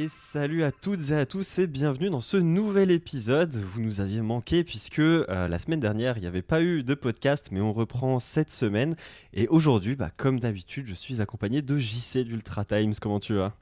[0.00, 3.56] Et salut à toutes et à tous et bienvenue dans ce nouvel épisode.
[3.56, 6.94] Vous nous aviez manqué puisque euh, la semaine dernière il n'y avait pas eu de
[6.94, 8.94] podcast mais on reprend cette semaine.
[9.34, 12.94] Et aujourd'hui, bah, comme d'habitude, je suis accompagné de JC d'Ultra Times.
[13.00, 13.56] Comment tu vas?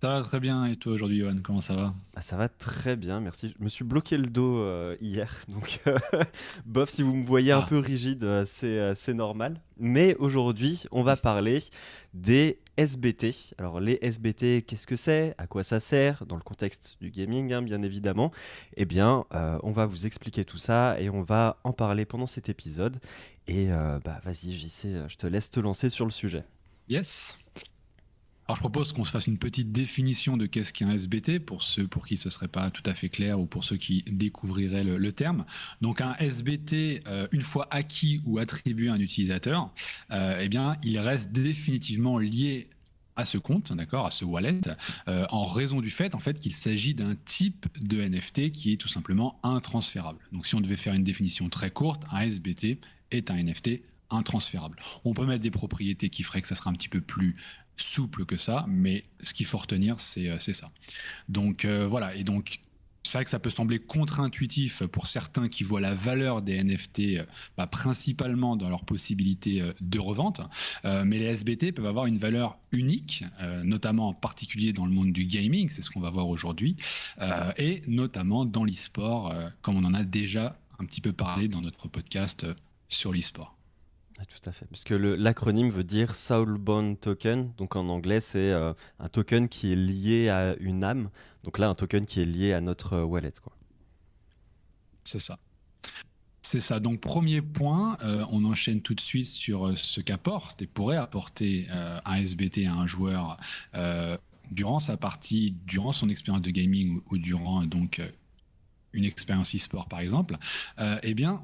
[0.00, 0.66] Ça va très bien.
[0.66, 1.94] Et toi aujourd'hui, Johan, comment ça va?
[2.14, 3.54] Ah, Ça va très bien, merci.
[3.58, 5.98] Je me suis bloqué le dos euh, hier, donc euh,
[6.66, 7.66] bof, si vous me voyez un ah.
[7.68, 8.44] peu rigide, euh,
[8.94, 9.60] c'est normal.
[9.78, 11.60] Mais aujourd'hui, on va parler
[12.12, 13.54] des SBT.
[13.58, 15.34] Alors les SBT, qu'est-ce que c'est?
[15.38, 16.26] À quoi ça sert?
[16.26, 18.32] Dans le contexte du gaming, hein, bien évidemment.
[18.76, 22.48] Eh bien, on va vous expliquer tout ça et on va en parler pendant cet
[22.48, 22.98] épisode.
[23.48, 26.44] Et bah vas-y, JC, je te laisse te lancer sur le sujet.
[26.88, 27.36] Yes.
[28.48, 31.88] Alors je propose qu'on se fasse une petite définition de qu'est-ce qu'un SBT pour ceux
[31.88, 35.12] pour qui ce serait pas tout à fait clair ou pour ceux qui découvriraient le,
[35.12, 35.44] terme.
[35.80, 39.72] Donc un SBT, euh, une fois acquis ou attribué à un utilisateur,
[40.12, 42.68] euh, eh bien il reste définitivement lié
[43.16, 44.60] à ce compte, d'accord, à ce wallet,
[45.08, 48.76] euh, en raison du fait en fait qu'il s'agit d'un type de NFT qui est
[48.76, 50.20] tout simplement intransférable.
[50.32, 52.78] Donc si on devait faire une définition très courte, un SBT
[53.10, 54.78] est un NFT intransférable.
[55.04, 57.34] On peut mettre des propriétés qui feraient que ça sera un petit peu plus
[57.76, 60.70] souple que ça, mais ce qu'il faut retenir, c'est euh, ça.
[61.28, 62.60] Donc euh, voilà, et donc
[63.02, 66.98] c'est vrai que ça peut sembler contre-intuitif pour certains qui voient la valeur des NFT
[67.00, 67.24] euh,
[67.56, 70.40] bah, principalement dans leur possibilité de revente,
[70.84, 73.24] mais les SBT peuvent avoir une valeur unique,
[73.62, 76.76] notamment en particulier dans le monde du gaming, c'est ce qu'on va voir aujourd'hui,
[77.56, 79.32] et notamment dans l'e-sport,
[79.62, 82.46] comme on en a déjà un petit peu parlé dans notre podcast
[82.88, 83.55] sur l'e-sport.
[84.18, 84.66] Ah, tout à fait.
[84.66, 87.52] Parce que l'acronyme veut dire Soulbound Token.
[87.58, 91.10] Donc en anglais, c'est euh, un token qui est lié à une âme.
[91.44, 93.34] Donc là, un token qui est lié à notre euh, wallet.
[95.04, 95.38] C'est ça.
[96.40, 96.80] C'est ça.
[96.80, 101.66] Donc premier point, euh, on enchaîne tout de suite sur ce qu'apporte et pourrait apporter
[101.70, 103.36] un SBT à un joueur
[104.52, 108.00] durant sa partie, durant son expérience de gaming ou, durant donc
[108.92, 110.36] une expérience e-sport par exemple.
[111.02, 111.42] eh bien,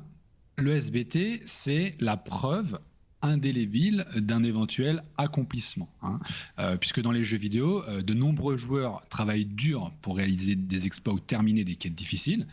[0.57, 2.79] le SBT, c'est la preuve
[3.23, 5.89] indélébile d'un éventuel accomplissement.
[6.03, 6.19] Hein.
[6.59, 10.87] Euh, puisque dans les jeux vidéo, euh, de nombreux joueurs travaillent dur pour réaliser des
[10.87, 12.47] exploits ou terminer des quêtes difficiles.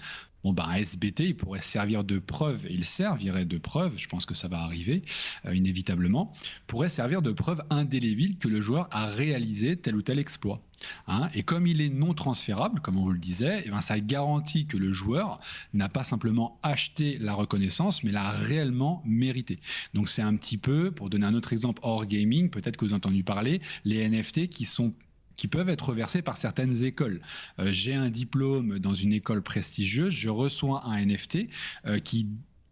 [0.44, 4.08] Bon, ben, un SBT, il pourrait servir de preuve, et il servirait de preuve, je
[4.08, 5.02] pense que ça va arriver
[5.46, 6.31] euh, inévitablement,
[6.66, 10.62] pourrait servir de preuve indélébile que le joueur a réalisé tel ou tel exploit.
[11.07, 11.29] Hein.
[11.34, 14.66] et comme il est non transférable, comme on vous le disait, eh ben ça garantit
[14.66, 15.40] que le joueur
[15.73, 19.59] n'a pas simplement acheté la reconnaissance, mais l'a réellement mérité.
[19.94, 22.91] Donc c'est un petit peu, pour donner un autre exemple hors gaming, peut-être que vous
[22.91, 24.94] avez entendu parler, les NFT qui sont
[25.39, 27.22] qui peuvent être reversés par certaines écoles.
[27.59, 31.47] Euh, j'ai un diplôme dans une école prestigieuse, je reçois un NFT
[31.85, 32.28] euh, qui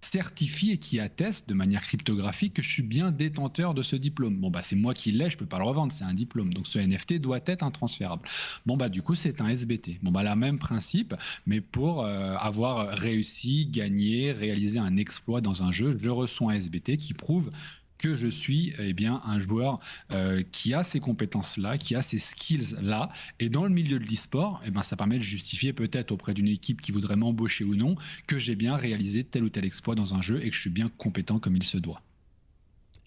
[0.07, 4.38] certifie et qui atteste de manière cryptographique que je suis bien détenteur de ce diplôme.
[4.38, 6.53] Bon bah c'est moi qui l'ai, je peux pas le revendre, c'est un diplôme.
[6.53, 8.28] Donc ce NFT doit être intransférable.
[8.66, 10.00] Bon bah du coup c'est un SBT.
[10.01, 11.13] Bon bah le même principe,
[11.46, 16.56] mais pour euh, avoir réussi, gagné, réalisé un exploit dans un jeu, je reçois un
[16.56, 17.51] SBT qui prouve
[17.97, 19.80] que je suis eh bien, un joueur
[20.12, 23.09] euh, qui a ces compétences-là, qui a ces skills-là.
[23.40, 26.47] Et dans le milieu de l'e-sport, eh ben, ça permet de justifier peut-être auprès d'une
[26.47, 27.96] équipe qui voudrait m'embaucher ou non
[28.28, 30.69] que j'ai bien réalisé tel ou tel exploit dans un jeu et que je suis
[30.69, 32.02] bien compétent comme il se doit.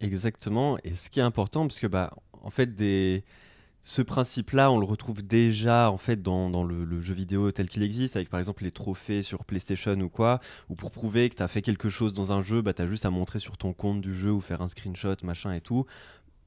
[0.00, 0.78] Exactement.
[0.84, 3.24] Et ce qui est important, parce que bah, en fait, des
[3.82, 8.16] ce principe-là, on le retrouve déjà en fait dans, le, jeu vidéo tel qu'il existe,
[8.16, 11.48] avec par exemple les trophées sur PlayStation ou quoi, ou pour prouver que tu as
[11.48, 14.00] fait quelque chose dans un jeu, bah, tu as juste à montrer sur ton compte
[14.00, 15.86] du jeu ou faire un screenshot, machin et tout.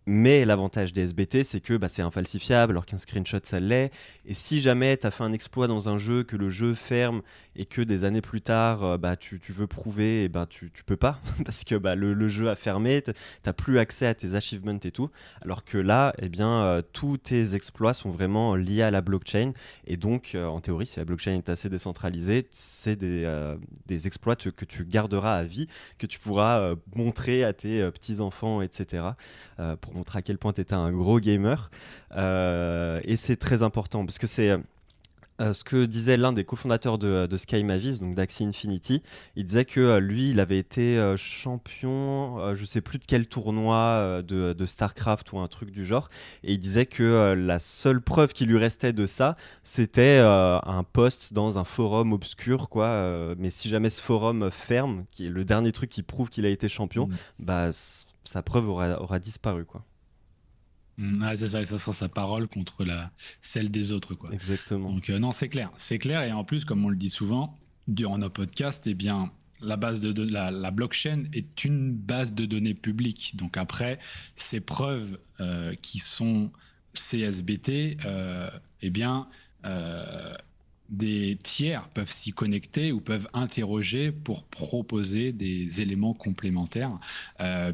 [0.06, 3.90] Mais l'avantage des SBT, c'est que bah, c'est infalsifiable, alors qu'un screenshot, ça l'est.
[4.26, 7.22] Et si jamais tu as fait un exploit dans un jeu, que le jeu ferme
[7.56, 10.84] et que des années plus tard, euh, bah, tu, veux prouver, et ben tu, tu
[10.84, 13.12] peux pas, parce que bah, le, jeu a fermé, tu
[13.46, 15.10] n'as plus accès à tes achievements et tout.
[15.42, 19.54] Alors que là, eh bien, euh, tous tes exploits sont vraiment liés à la blockchain.
[19.88, 23.24] Et donc, euh, en théorie, si la blockchain est assez décentralisée, c'est des,
[24.06, 25.68] exploits que tu garderas à vie,
[25.98, 29.04] que tu pourras montrer à tes petits-enfants, etc.
[29.94, 31.70] montrer à quel point tu étais un gros gamer.
[32.16, 34.58] Euh, et c'est très important parce que c'est
[35.42, 39.02] euh, ce que disait l'un des cofondateurs de, de, Sky Mavis, donc d'Axie Infinity.
[39.36, 44.22] Il disait que euh, lui, il avait été champion, je sais plus de quel tournoi
[44.22, 46.10] de, de, StarCraft ou un truc du genre.
[46.44, 51.34] Et il disait que la seule preuve qui lui restait de ça, c'était un post
[51.34, 53.36] dans un forum obscur, quoi.
[53.38, 56.50] mais si jamais ce forum ferme, qui est le dernier truc qui prouve qu'il a
[56.50, 57.16] été champion, mmh.
[57.40, 57.72] bah
[58.24, 59.86] sa preuve aura, aura disparu, quoi.
[60.98, 63.12] Mm, c'est ça, ça sera sa parole contre la,
[63.42, 64.14] celle des autres.
[64.14, 64.32] Quoi.
[64.32, 64.92] Exactement.
[64.92, 65.72] Donc, euh, non, c'est clair.
[65.78, 66.22] C'est clair.
[66.24, 70.02] Et en plus, comme on le dit souvent durant nos podcasts, eh bien, la, base
[70.02, 73.36] de, la, la, blockchain est une base de données publiques.
[73.36, 74.00] Donc, après,
[74.36, 76.52] ces preuves euh, qui sont
[76.94, 77.98] ces SBT,
[78.82, 79.28] eh bien,
[80.94, 87.00] des tiers peuvent s'y connecter ou peuvent interroger pour proposer des éléments complémentaires,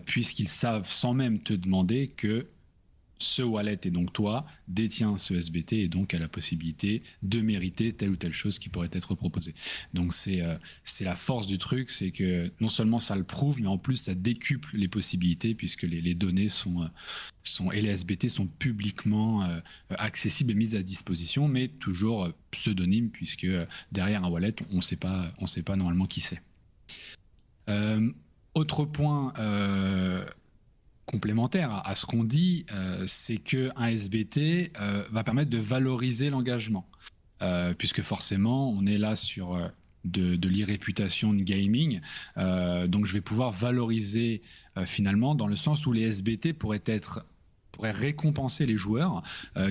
[0.05, 2.47] puisqu'ils savent sans même te demander que
[3.19, 7.91] ce wallet et donc toi détient ce SBT et donc a la possibilité de mériter
[7.93, 9.53] telle ou telle chose qui pourrait être proposée.
[9.93, 13.59] Donc c'est euh, c'est la force du truc, c'est que non seulement ça le prouve,
[13.61, 16.87] mais en plus ça décuple les possibilités puisque les, données sont, euh,
[17.43, 23.09] sont et les SBT sont publiquement euh, accessibles et mises à disposition, mais toujours pseudonymes
[23.09, 23.47] puisque
[23.91, 26.41] derrière un wallet on ne sait pas sait pas normalement qui c'est.
[28.53, 29.33] autre point
[31.09, 36.29] complémentaire à, ce qu'on dit, euh, c'est que un SBT euh, va permettre de valoriser
[36.29, 36.87] l'engagement,
[37.41, 39.59] euh, puisque forcément, on est là sur
[40.05, 41.99] de, l'irréputation de gaming,
[42.37, 44.41] donc je vais pouvoir valoriser
[44.85, 47.25] finalement dans le sens où les SBT pourraient être
[47.71, 49.21] pourraient récompenser les joueurs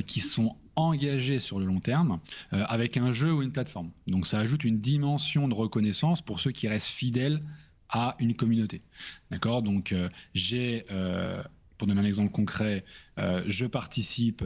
[0.06, 2.20] qui sont engagés sur le long terme
[2.50, 3.90] avec un jeu ou une plateforme.
[4.06, 7.42] Donc ça ajoute une dimension de reconnaissance pour ceux qui restent fidèles
[7.88, 8.82] à une communauté.
[9.30, 9.62] D'accord?
[9.62, 11.42] Donc, euh, j'ai, euh,
[11.76, 12.84] pour donner un exemple concret,
[13.18, 14.44] euh, je participe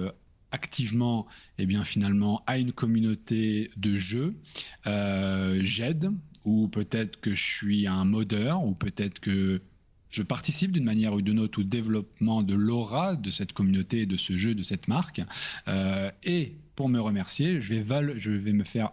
[0.50, 4.36] activement, et eh bien finalement, à une communauté de jeux.
[4.84, 6.10] j'aide,
[6.44, 9.62] ou peut-être que je suis un modeur, ou peut-être que
[10.10, 14.18] je participe d'une manière ou d'une autre au développement de l'aura de cette communauté, de
[14.18, 15.22] ce jeu, de cette marque.
[16.22, 18.90] et pour me remercier, je vais, je vais me faire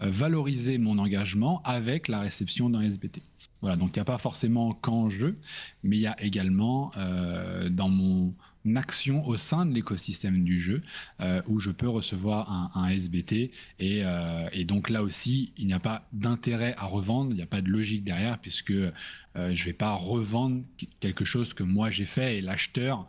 [0.00, 3.22] valoriser mon engagement avec la réception d'un SBT.
[3.62, 5.38] Voilà, donc il n'y a pas forcément qu'en jeu,
[5.84, 8.34] mais il y a également euh, dans mon
[8.74, 10.82] action au sein de l'écosystème du jeu
[11.20, 13.50] euh, où je peux recevoir un, SBT
[13.80, 17.46] euh, et, donc là aussi il n'y a pas d'intérêt à revendre, il n'y a
[17.46, 18.90] pas de logique derrière puisque je
[19.34, 20.62] ne vais pas revendre
[21.00, 23.08] quelque chose que moi j'ai fait et l'acheteur,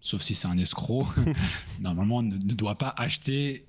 [0.00, 1.06] sauf si c'est un escroc,
[1.80, 3.66] normalement ne doit pas acheter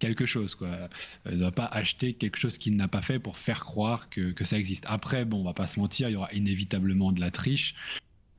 [0.00, 0.56] quelque chose.
[0.56, 0.88] Quoi.
[1.26, 4.58] Ne doit pas acheter quelque chose qu'il n'a pas fait pour faire croire que, ça
[4.58, 4.84] existe.
[4.88, 7.76] Après, bon, on va pas se mentir, il y aura inévitablement de la triche.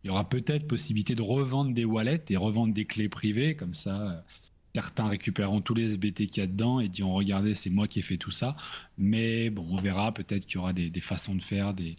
[0.03, 3.75] Il y aura peut-être possibilité de revendre des wallets et revendre des clés privées, comme
[3.75, 4.25] ça.
[4.73, 7.99] Certains récupéreront tous les SBT qu'il y a dedans et diront regardez c'est moi qui
[7.99, 8.55] ai fait tout ça
[8.97, 11.97] mais bon on verra peut-être qu'il y aura des, des, façons de faire des,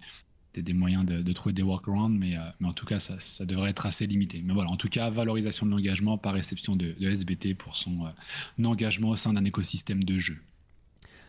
[0.55, 3.71] des, moyens de, trouver des workarounds, mais, euh, mais en tout cas, ça, ça, devrait
[3.71, 4.43] être assez limité.
[4.45, 8.65] Mais voilà, en tout cas, valorisation de l'engagement par réception de, SBT pour son euh,
[8.65, 10.37] engagement au sein d'un écosystème de jeu.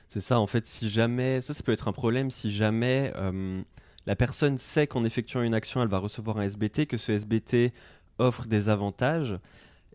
[0.07, 3.61] C'est ça, en fait, si jamais, ça, ça peut être un problème si jamais euh,
[4.05, 7.73] la personne sait qu'en effectuant une action, elle va recevoir un SBT, que ce SBT
[8.19, 9.37] offre des avantages,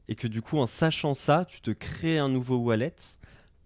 [0.08, 2.94] et que du coup, en sachant ça, tu te crées un nouveau wallet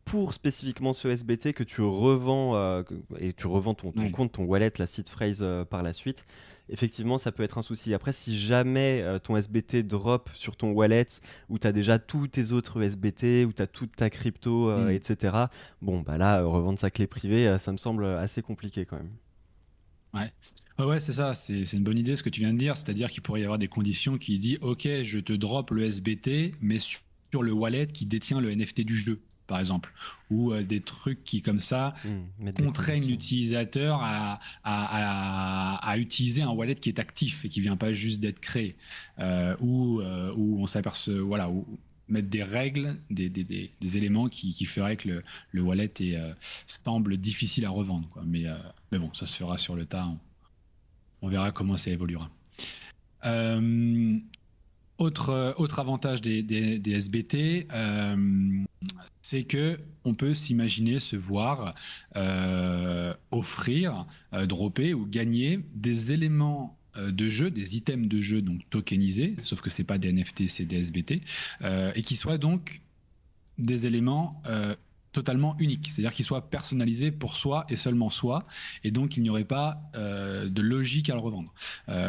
[0.05, 2.83] pour spécifiquement ce SBT que tu revends euh,
[3.19, 6.27] et tu revends ton, compte, ton wallet, la seed phrase euh, par la suite,
[6.69, 7.95] effectivement, ça peut être un souci.
[7.95, 11.07] Après, si jamais euh, ton SBT drop sur ton wallet
[11.49, 14.91] où tu as déjà tous tes autres SBT, où tu as toute ta crypto, mm.
[14.91, 15.37] etc.,
[15.81, 19.13] bon, bah là, revendre sa clé privée, ça me semble assez compliqué quand même.
[20.15, 20.85] Ouais.
[20.85, 23.23] ouais, c'est ça, c'est une bonne idée ce que tu viens de dire, c'est-à-dire qu'il
[23.23, 27.01] pourrait y avoir des conditions qui disent Ok, je te drop le SBT, mais sur
[27.41, 29.93] le wallet qui détient le NFT du jeu par exemple,
[30.31, 36.75] ou euh, des trucs qui, comme ça, mmh, contraignent l'utilisateur à, à, utiliser un wallet
[36.75, 38.77] qui est actif et qui vient pas juste d'être créé,
[39.19, 41.67] euh, ou euh, où on s'aperçoit, voilà, ou
[42.09, 46.19] mettre des règles, des, des, des, éléments qui, qui, feraient que le, le wallet est,
[46.67, 48.09] semble difficile à revendre.
[48.11, 48.23] Quoi.
[48.27, 48.45] Mais,
[48.91, 50.09] mais bon, ça se fera sur le tas.
[51.23, 52.31] On, verra comment ça évoluera.
[54.99, 58.65] Autre, autre avantage des, des SBT, euh,
[59.23, 61.75] c'est que on peut s'imaginer se voir
[62.17, 68.69] euh, offrir, euh, dropper ou gagner des éléments de jeu, des items de jeu donc
[68.69, 71.23] tokenisés, sauf que c'est pas des NFT, c'est des SBT,
[71.95, 72.83] et qui soient donc
[73.57, 74.43] des éléments
[75.13, 78.47] totalement uniques, c'est-à-dire qu'ils soient personnalisés pour soi et seulement soi,
[78.85, 81.55] et donc il n'y aurait pas de logique à le revendre.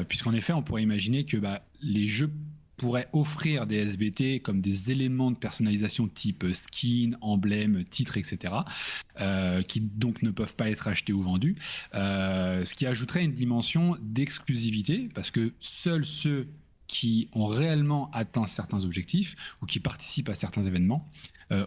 [0.09, 2.33] Puisqu'en effet, on pourrait imaginer que bah, les jeux
[2.83, 8.55] pourrait offrir des SBT comme des éléments de personnalisation type skin, emblème, titre, etc.,
[9.21, 11.55] euh, qui donc ne peuvent pas être achetés ou vendus,
[11.95, 16.49] euh, ce qui ajouterait une dimension d'exclusivité, parce que seuls ceux
[16.87, 21.09] qui ont réellement atteint certains objectifs ou qui participent à certains événements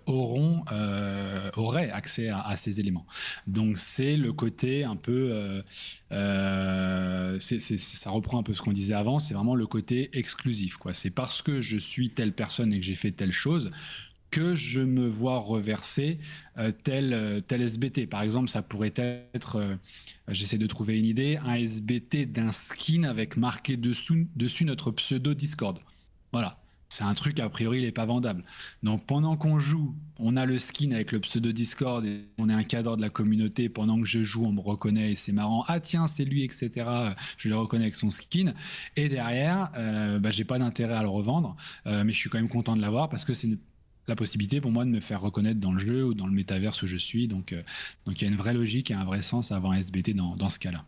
[0.07, 3.07] auront, euh, auraient accès à, ces éléments.
[3.47, 5.63] Donc c'est le côté un peu,
[6.13, 10.77] euh, ça reprend un peu ce qu'on disait avant, c'est vraiment le côté exclusif.
[10.77, 10.95] Quoi.
[10.95, 13.71] C'est parce que je suis telle personne et que j'ai fait telle chose
[14.31, 16.19] que je me vois reverser
[16.83, 18.07] tel, tel SBT.
[18.07, 19.79] Par exemple, ça pourrait être,
[20.29, 25.79] j'essaie de trouver une idée, un SBT d'un skin avec marqué dessus notre pseudo Discord.
[26.33, 26.59] Voilà
[26.97, 28.43] c'est un truc, a priori, il n'est pas vendable.
[28.83, 32.55] Donc pendant qu'on joue, on a le skin avec le pseudo Discord et on est
[32.55, 33.69] un cadre de la communauté.
[33.69, 35.63] Pendant que je joue, on me reconnaît et c'est marrant.
[35.69, 36.71] Ah tiens, c'est lui, etc.
[37.37, 38.55] Je le reconnais avec son skin.
[38.97, 41.55] Et derrière, euh, bah, j'ai pas d'intérêt à le revendre,
[41.87, 43.51] euh, mais je suis quand même content de l'avoir parce que c'est
[44.09, 46.83] la possibilité pour moi de me faire reconnaître dans le jeu ou dans le métaverse
[46.83, 47.29] où je suis.
[47.29, 47.63] Donc, euh,
[48.07, 50.15] donc il y a une vraie logique et un vrai sens à avoir un SBT
[50.15, 50.87] dans, dans ce cas-là.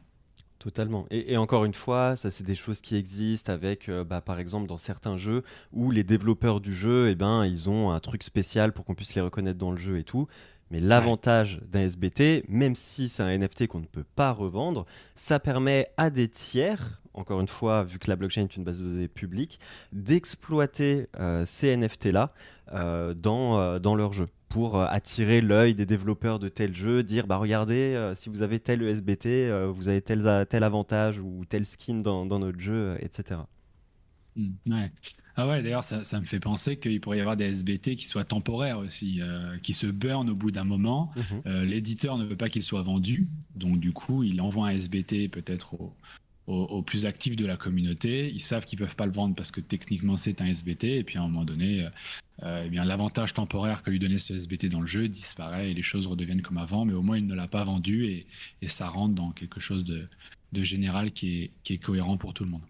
[0.59, 1.07] Totalement.
[1.13, 4.67] Et, encore une fois, ça c'est des choses qui existent avec, euh, bah, par exemple,
[4.67, 8.73] dans certains jeux où les développeurs du jeu, eh ben, ils ont un truc spécial
[8.73, 10.27] pour qu'on puisse les reconnaître dans le jeu et tout.
[10.73, 14.85] Mais l'avantage d'un SBT, même si c'est un NFT qu'on ne peut pas revendre,
[15.15, 18.81] ça permet à des tiers, encore une fois, vu que la blockchain est une base
[18.81, 19.61] de données publique,
[19.93, 22.33] d'exploiter euh, ces NFT-là
[22.73, 27.27] euh, dans, dans leur jeu pour euh, attirer l'œil des développeurs de tel jeu, dire
[27.27, 31.45] bah regardez, euh, si vous avez tel ESBT, euh, vous avez tel, tel avantage ou
[31.49, 33.41] tel skin dans, dans notre jeu, etc.
[34.37, 34.91] Hmm, ouais.
[35.37, 38.07] Ah ouais, d'ailleurs, ça, ça, me fait penser qu'il pourrait y avoir des SBT qui
[38.07, 39.21] soient temporaires aussi,
[39.63, 41.13] qui se burn au bout d'un moment.
[41.17, 41.63] Mhm.
[41.63, 45.75] L'éditeur ne veut pas qu'ils soient vendus, donc du coup, il envoie un SBT peut-être
[45.75, 45.95] au,
[46.49, 48.31] aux, plus actifs de la communauté.
[48.31, 50.85] Ils savent qu'ils peuvent pas le vendre parce que techniquement c'est un SBT.
[50.85, 51.91] Et puis à un moment donné, euh,
[52.43, 55.75] euh, eh bien l'avantage temporaire que lui donnait ce SBT dans le jeu disparaît et
[55.75, 56.85] les choses redeviennent comme avant.
[56.85, 58.27] Mais au moins il ne l'a pas vendu et,
[58.67, 60.09] ça rentre dans quelque chose de,
[60.65, 62.63] général qui est cohérent pour tout le monde.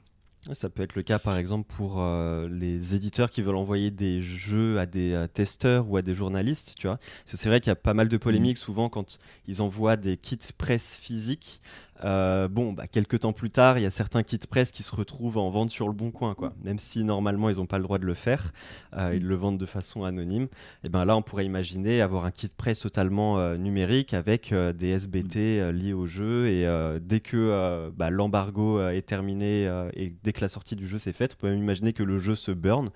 [0.52, 4.20] Ça peut être le cas par exemple pour euh, les éditeurs qui veulent envoyer des
[4.20, 6.98] jeux à des euh, testeurs ou à des journalistes, tu vois.
[7.26, 8.60] C'est vrai qu'il y a pas mal de polémiques mmh.
[8.60, 11.60] souvent quand ils envoient des kits presse physiques.
[12.04, 14.94] Euh, bon, bah, quelques temps plus tard, il y a certains kits presse qui se
[14.94, 16.52] retrouvent en vente sur le bon coin, quoi.
[16.62, 18.52] Même si normalement ils n'ont pas le droit de le faire,
[18.96, 20.48] ils le vendent de façon anonyme.
[20.84, 25.72] Et ben là, on pourrait imaginer avoir un kit presse totalement numérique avec des SBT
[25.72, 26.66] liés au jeu et
[27.00, 29.64] dès que bah, l'embargo est terminé
[29.94, 32.18] et dès que la sortie du jeu s'est faite, on peut même imaginer que le
[32.18, 32.90] jeu se burn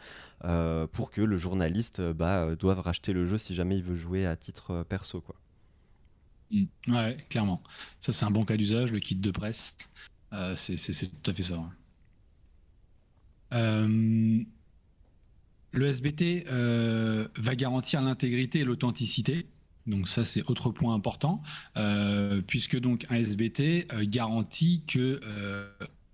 [0.45, 3.85] euh, pour que le journaliste euh, bah, euh, doive racheter le jeu si jamais il
[3.85, 5.21] veut jouer à titre perso.
[5.21, 5.37] Quoi.
[6.53, 6.65] Mm.
[6.89, 7.63] Ouais, clairement.
[8.01, 9.77] Ça, c'est un bon cas d'usage, le kit de presse.
[10.57, 11.59] c'est tout à fait ça.
[15.75, 19.47] le SBT va garantir l'intégrité et l'authenticité.
[19.85, 21.43] Donc ça c'est autre point important,
[22.47, 25.21] puisque donc un SBT garantit que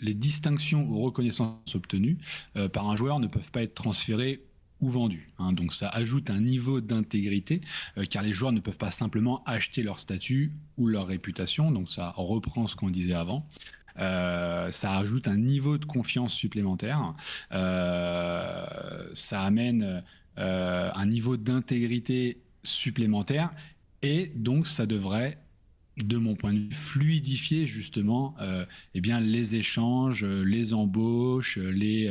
[0.01, 2.19] les distinctions ou reconnaissances obtenues
[2.57, 4.43] euh, par un joueur ne peuvent pas être transférées
[4.81, 5.29] ou vendues.
[5.39, 5.53] Hein.
[5.53, 7.61] Donc ça ajoute un niveau d'intégrité
[7.97, 11.71] euh, car les joueurs ne peuvent pas simplement acheter leur statut ou leur réputation.
[11.71, 13.45] Donc ça reprend ce qu'on disait avant.
[13.99, 17.15] Euh, ça ajoute un niveau de confiance supplémentaire.
[17.51, 20.03] ça amène
[20.37, 23.51] un niveau d'intégrité supplémentaire
[24.03, 25.39] et donc ça devrait
[26.05, 28.65] de mon point de vue, fluidifier justement euh,
[28.95, 32.11] eh bien, les échanges, euh, les embauches, euh, les,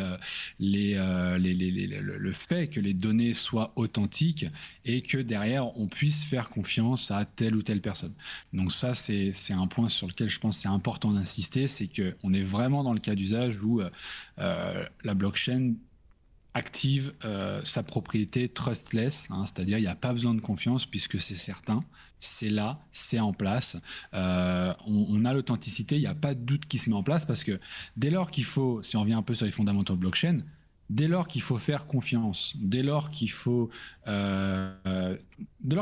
[0.59, 4.45] les, le fait que les données soient authentiques
[4.85, 8.13] et que derrière, on puisse faire confiance à telle ou telle personne.
[8.53, 12.43] Donc ça, c'est un point sur lequel je pense c'est important d'insister, c'est qu'on est
[12.43, 13.81] vraiment dans le cas d'usage où
[14.37, 15.73] la blockchain
[16.57, 21.21] active euh, sa propriété trustless, hein, c'est-à-dire il n'y a pas besoin de confiance puisque
[21.21, 21.83] c'est certain,
[22.19, 23.77] c'est là, c'est en place,
[24.15, 27.25] euh, on, a l'authenticité, il n'y a pas de doute qui se met en place
[27.25, 27.59] parce que
[27.95, 30.39] dès lors qu'il faut, si on revient un peu sur les fondamentaux blockchain,
[30.89, 33.69] dès lors qu'il faut faire confiance, dès lors qu'il faut,
[34.07, 35.17] euh,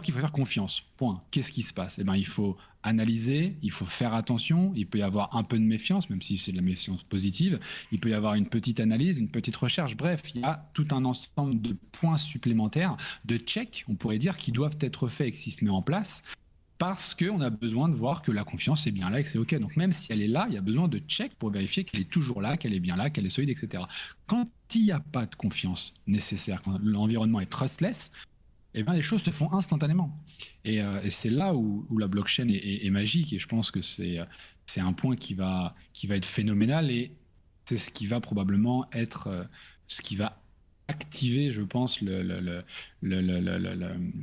[0.03, 1.21] qu'il faut faire confiance, point.
[1.31, 1.99] Qu'est-ce qui se passe?
[1.99, 4.71] Eh ben, il faut analyser, il faut faire attention.
[4.75, 7.59] Il peut y avoir un peu de méfiance, même si c'est de la méfiance positive.
[7.91, 9.97] Il peut y avoir une petite analyse, une petite recherche.
[9.97, 12.95] Bref, il y a tout un ensemble de points supplémentaires,
[13.25, 16.23] de checks, on pourrait dire, qui doivent être faits et qui se met en place
[16.77, 19.37] parce qu'on a besoin de voir que la confiance est bien là et que c'est
[19.37, 19.55] OK.
[19.55, 22.01] Donc même si elle est là, il y a besoin de check pour vérifier qu'elle
[22.01, 23.83] est toujours là, qu'elle est bien là, qu'elle est solide, etc.
[24.27, 28.11] Quand il n'y a pas de confiance nécessaire, quand l'environnement est trustless,
[28.73, 30.21] eh bien, les choses se font instantanément.
[30.65, 34.19] Et, euh, c'est là où, la blockchain est, magique et je pense que c'est
[34.77, 37.13] un point qui va, qui va être phénoménal et
[37.63, 39.43] c'est ce qui va probablement être euh,
[39.87, 40.41] ce qui va
[40.87, 41.99] activer, je pense,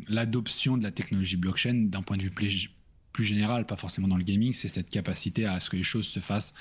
[0.09, 2.71] l'adoption de la technologie blockchain d'un point de vue plus,
[3.19, 6.21] général, pas forcément dans le gaming, c'est cette capacité à ce que les choses se
[6.21, 6.55] fassent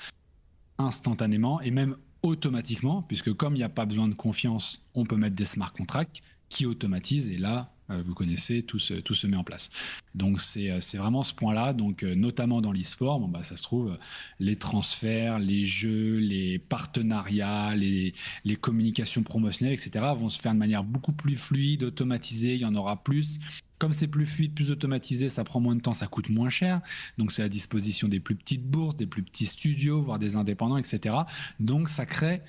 [0.78, 5.16] instantanément et même automatiquement, puisque comme il n'y a pas besoin de confiance, on peut
[5.16, 9.36] mettre des smart contracts qui automatisent et là, vous connaissez, tout se, tout se met
[9.36, 9.70] en place.
[10.14, 13.62] Donc c'est euh, vraiment ce point-là, donc euh, notamment dans l'e-sport, bon, bah, ça se
[13.62, 13.98] trouve,
[14.38, 20.58] les transferts, les jeux, les partenariats, les, les communications promotionnelles, etc., vont se faire de
[20.58, 23.38] manière beaucoup plus fluide, automatisée, il y en aura plus.
[23.78, 26.80] Comme c'est plus fluide, plus automatisé, ça prend moins de temps, ça coûte moins cher.
[27.18, 30.76] Donc c'est à disposition des plus petites bourses, des plus petits studios, voire des indépendants,
[30.76, 31.16] etc.
[31.58, 32.42] Donc ça crée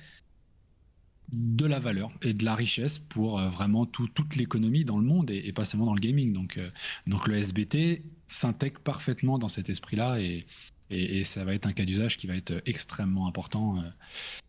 [1.34, 5.52] de la valeur et de la richesse pour vraiment toute l'économie dans le monde et,
[5.52, 6.32] pas seulement dans le gaming.
[6.32, 6.58] Donc,
[7.06, 10.46] donc le SBT s'intègre parfaitement dans cet esprit-là et,
[10.90, 13.82] et, ça va être un cas d'usage qui va être extrêmement important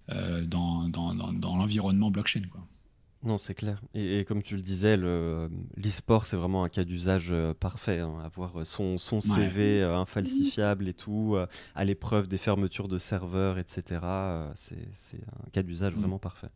[0.08, 2.44] dans, dans, dans, l'environnement blockchain.
[2.52, 2.66] Quoi.
[3.26, 3.82] Non, c'est clair.
[3.96, 8.00] Et, comme tu le disais, l'e-sport, c'est vraiment un cas d'usage euh, parfait.
[8.00, 8.20] Hein.
[8.24, 13.58] Avoir son, son CV euh, infalsifiable et tout, euh, à l'épreuve des fermetures de serveurs,
[13.58, 14.00] etc.,
[14.54, 16.00] c'est un cas d'usage mm.
[16.00, 16.50] vraiment parfait.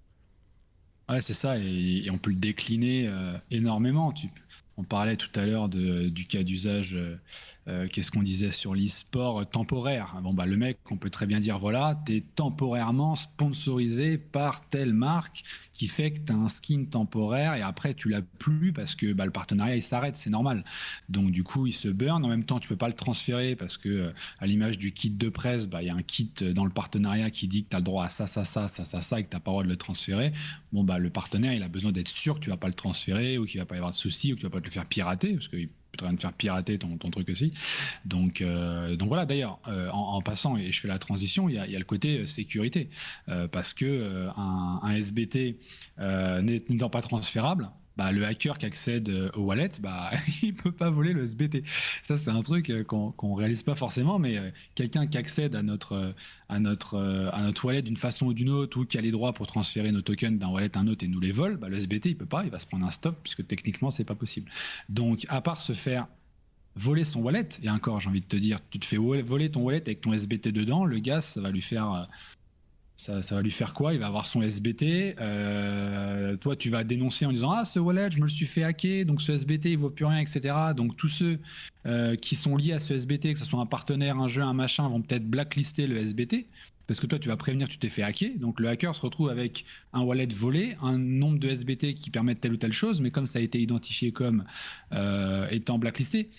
[1.09, 1.57] Ouais, c'est ça.
[1.57, 3.11] Et, on peut le décliner
[3.51, 4.11] énormément.
[4.11, 4.27] Tu,
[4.77, 6.97] on parlait tout à l'heure du cas d'usage
[7.69, 11.39] euh, qu'est-ce qu'on disait sur l'e-sport temporaire Bon, bah, le mec, on peut très bien
[11.39, 16.49] dire voilà, tu es temporairement sponsorisé par telle marque qui fait que tu as un
[16.49, 20.29] skin temporaire et après tu l'as plus parce que bah, le partenariat il s'arrête, c'est
[20.29, 20.63] normal.
[21.09, 22.25] Donc, du coup, il se burn.
[22.25, 25.11] En même temps, tu peux pas le transférer parce que, euh, à l'image du kit
[25.11, 27.75] de presse, bah, il y a un kit dans le partenariat qui dit que tu
[27.75, 29.51] as le droit à ça, ça, ça, ça, ça, ça et que tu n'as pas
[29.51, 30.31] le droit de le transférer.
[30.73, 33.37] Bon, bah, le partenaire, il a besoin d'être sûr que tu vas pas le transférer
[33.37, 34.71] ou qu'il va pas y avoir de soucis ou que tu vas pas te le
[34.71, 37.53] faire pirater parce qu'il train de faire pirater ton, ton truc aussi.
[38.05, 41.59] Donc, euh, donc voilà, d'ailleurs, euh, en, passant, et je fais la transition, il y
[41.59, 42.89] a, le côté euh, sécurité.
[43.51, 45.57] parce que un, un, SBT
[46.41, 47.69] n'étant pas transférable,
[47.99, 50.09] bah, le hacker qui accède euh, au wallet, bah,
[50.41, 51.65] il peut pas voler le SBT.
[52.01, 55.53] Ça, c'est un truc euh, qu'on ne réalise pas forcément, mais euh, quelqu'un qui accède
[55.53, 56.15] à notre,
[56.47, 56.97] à notre,
[57.33, 59.91] à notre wallet d'une façon ou d'une autre, ou qui a les droits pour transférer
[59.91, 62.15] nos tokens d'un wallet à un autre et nous les vole, bah, le SBT, il
[62.15, 64.49] peut pas, il va se prendre un stop, puisque techniquement, c'est pas possible.
[64.87, 66.07] Donc, à part se faire
[66.77, 69.63] voler son wallet, et encore, j'ai envie de te dire, tu te fais voler ton
[69.63, 72.07] wallet avec ton SBT dedans, le gars, ça va lui faire
[72.99, 73.93] ça, va lui faire quoi?
[73.93, 75.15] Il va avoir son SBT.
[75.21, 78.63] Euh, toi, tu vas dénoncer en disant Ah, ce wallet, je me le suis fait
[78.63, 80.53] hacker, donc ce SBT, il vaut plus rien, etc.
[80.75, 81.39] Donc, tous ceux
[81.85, 84.53] euh, qui sont liés à ce SBT, que ce soit un partenaire, un jeu, un
[84.53, 86.47] machin, vont peut-être blacklister le SBT.
[86.87, 88.31] Parce que toi, tu vas prévenir tu t'es fait hacker.
[88.37, 92.41] Donc, le hacker se retrouve avec un wallet volé, un nombre de SBT qui permettent
[92.41, 94.43] telle ou telle chose, mais comme ça a été identifié comme
[94.91, 96.31] euh, étant blacklisté,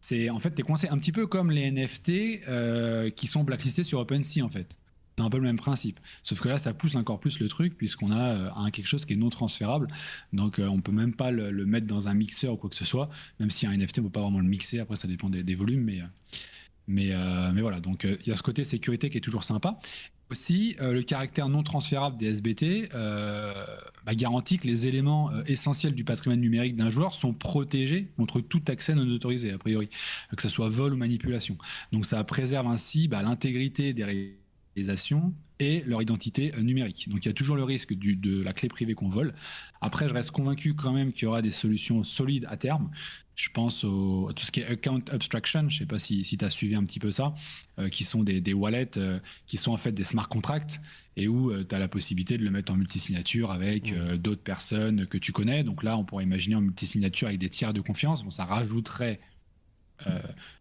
[0.00, 3.84] c'est en fait, tu es coincé un petit peu comme les NFT qui sont blacklistés
[3.84, 4.66] sur OpenSea, en fait.
[5.16, 6.00] C'est un peu le même principe.
[6.22, 8.34] Sauf que là, ça pousse encore plus le truc, puisqu'on a
[8.66, 9.88] euh, quelque chose qui est non transférable.
[10.32, 12.84] Donc, euh, on peut même pas le, mettre dans un mixeur ou quoi que ce
[12.84, 14.78] soit, même si un NFT, on ne peut pas vraiment le mixer.
[14.78, 15.82] Après, ça dépend des, volumes.
[16.88, 19.76] Mais, euh, mais, voilà, donc il y a ce côté sécurité qui est toujours sympa.
[20.30, 26.40] Aussi, le caractère non transférable des SBT bah, garantit que les éléments essentiels du patrimoine
[26.40, 29.90] numérique d'un joueur sont protégés contre tout accès non autorisé, a priori,
[30.34, 31.58] que ce soit vol ou manipulation.
[31.92, 34.04] Donc, ça préserve ainsi bah, l'intégrité des
[35.62, 37.08] et leur identité euh, numérique.
[37.08, 39.34] Donc il y a toujours le risque du, de la clé privée qu'on vole.
[39.80, 42.90] Après, je reste convaincu quand même qu'il y aura des solutions solides à terme.
[43.34, 46.22] Je pense au, à tout ce qui est account abstraction, je ne sais pas si,
[46.24, 47.34] si tu as suivi un petit peu ça,
[47.78, 50.80] euh, qui sont des, des wallets euh, qui sont en fait des smart contracts
[51.16, 55.18] et où tu as la possibilité de le mettre en multisignature avec d'autres personnes que
[55.18, 55.62] tu connais.
[55.62, 58.24] Donc là, on pourrait imaginer en multisignature avec des tiers de confiance.
[58.24, 59.20] Bon, ça rajouterait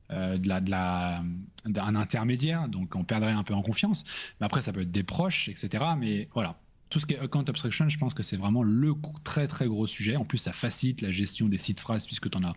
[0.09, 1.23] de la,
[1.65, 4.03] d'un intermédiaire, donc on perdrait un peu en confiance.
[4.39, 5.83] Mais après, ça peut être des proches, etc.
[5.97, 6.59] Mais voilà,
[6.91, 9.87] tout ce qui est account abstraction, je pense que c'est vraiment le très très gros
[9.87, 10.17] sujet.
[10.17, 12.53] En plus, ça facilite la gestion des sites phrases puisque tu en as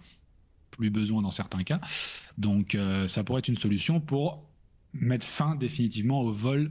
[0.72, 1.78] plus besoin dans certains cas.
[2.36, 4.44] Donc, euh, ça pourrait être une solution pour
[4.92, 6.70] mettre fin définitivement au vol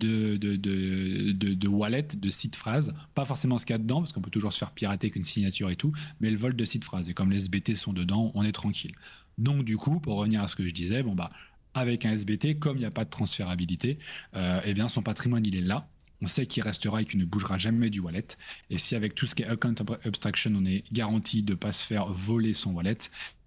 [0.00, 2.92] de, de, wallet, de site phrase.
[3.14, 5.24] Pas forcément ce qu'il y a dedans, parce qu'on peut toujours se faire pirater qu'une
[5.24, 7.08] signature et tout, mais le vol de site phrase.
[7.08, 8.92] Et comme les SBT sont dedans, on est tranquille.
[9.38, 11.30] Donc du coup, pour revenir à ce que je disais, bon bah
[11.74, 13.98] avec un SBT, comme il n'y a pas de transférabilité,
[14.36, 15.88] euh, eh bien son patrimoine il est là.
[16.22, 18.26] On sait qu'il restera et qu'il ne bougera jamais du wallet.
[18.70, 21.72] Et si avec tout ce qui est account abstraction, on est garanti de ne pas
[21.72, 22.96] se faire voler son wallet,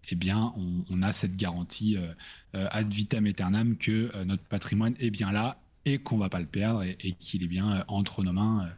[0.09, 0.53] eh bien,
[0.89, 2.13] on, a cette garantie euh,
[2.55, 6.45] euh, ad vitam aeternam que notre patrimoine est bien là et qu'on va pas le
[6.45, 8.69] perdre et, qu'il est bien entre nos mains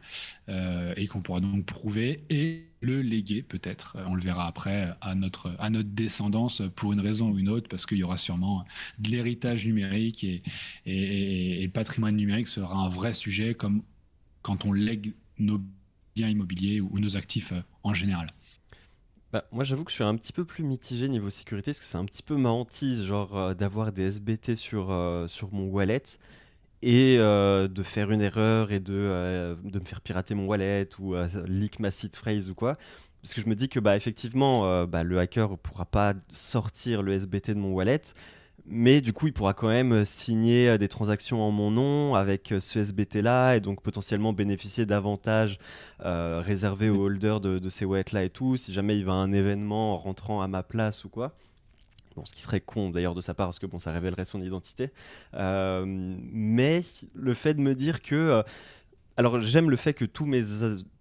[0.96, 5.54] et qu'on pourra donc prouver et le léguer peut-être, on le verra après, à notre,
[5.58, 8.64] à notre descendance pour une raison ou une autre, parce qu'il y aura sûrement
[8.98, 10.42] de l'héritage numérique et,
[10.86, 13.82] et, le patrimoine numérique sera un vrai sujet comme
[14.42, 15.60] quand on lègue nos
[16.14, 18.28] biens immobiliers ou, nos actifs euh, en général.
[19.32, 21.84] Bah, moi, j'avoue que je suis un petit peu plus mitigé niveau sécurité, parce que
[21.84, 25.66] c'est un petit peu ma hantise, genre euh, d'avoir des SBT sur, euh, sur mon
[25.68, 26.02] wallet
[26.82, 30.88] et euh, de faire une erreur et de, euh, de me faire pirater mon wallet
[30.98, 32.76] ou euh, leak ma seed phrase ou quoi.
[33.22, 37.02] Parce que je me dis que bah, effectivement, bah, le hacker ne pourra pas sortir
[37.02, 38.00] le SBT de mon wallet,
[38.64, 42.78] mais du coup, il pourra quand même signer des transactions en mon nom avec ce
[42.78, 45.58] SBT-là et donc potentiellement bénéficier d'avantages
[45.98, 49.32] réservés aux holders de, de ces wallets-là et tout, si jamais il va à un
[49.32, 51.34] événement en rentrant à ma place ou quoi
[52.24, 54.90] ce qui serait con d'ailleurs de sa part parce que bon, ça révélerait son identité.
[55.34, 56.82] Euh, mais
[57.14, 58.42] le fait de me dire que euh,
[59.16, 60.42] alors j'aime le fait que tous mes,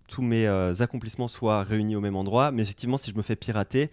[0.07, 0.47] tous mes
[0.81, 3.89] accomplissements soient réunis au même endroit, mais effectivement, si je me fais pirater,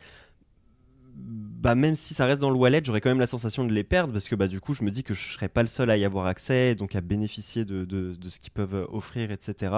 [1.17, 3.85] bah, même si ça reste dans le wallet, j'aurais quand même la sensation de les
[3.85, 5.91] perdre parce que bah, du coup, je me dis que je serais pas le seul
[5.91, 9.73] à y avoir accès, donc à bénéficier de, de, de ce qu'ils peuvent offrir, etc.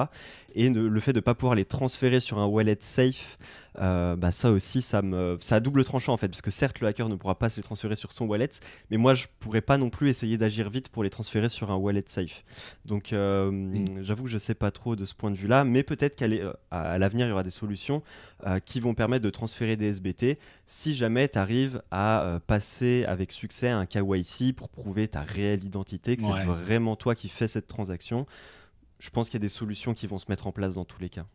[0.54, 3.38] Et le fait de ne pas pouvoir les transférer sur un wallet safe,
[3.80, 6.80] euh, bah ça aussi, ça, me, ça a double tranchant en fait, parce que certes,
[6.80, 8.50] le hacker ne pourra pas se les transférer sur son wallet,
[8.90, 11.76] mais moi, je pourrais pas non plus essayer d'agir vite pour les transférer sur un
[11.76, 12.44] wallet safe.
[12.84, 14.02] Donc, euh, mm.
[14.02, 16.52] j'avoue que je sais pas trop de ce point de vue-là, mais peut-être qu'à euh,
[16.70, 18.02] l'avenir, il y aura des solutions
[18.64, 20.38] qui vont permettre de transférer des SBT
[20.68, 26.16] si jamais tu arrives à passer avec succès un KYC pour prouver ta réelle identité,
[26.16, 28.26] que c'est vraiment toi qui fais cette transaction.
[29.00, 31.00] Je pense qu'il y a des solutions qui vont se mettre en place dans tous
[31.00, 31.26] les cas.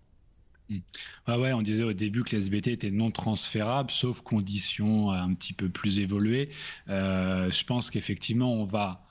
[1.25, 5.53] Ah ouais, on disait au début que les SBT non transférables, sauf conditions un petit
[5.53, 6.49] peu plus évoluées.
[6.89, 9.05] Euh, je pense qu'effectivement, on va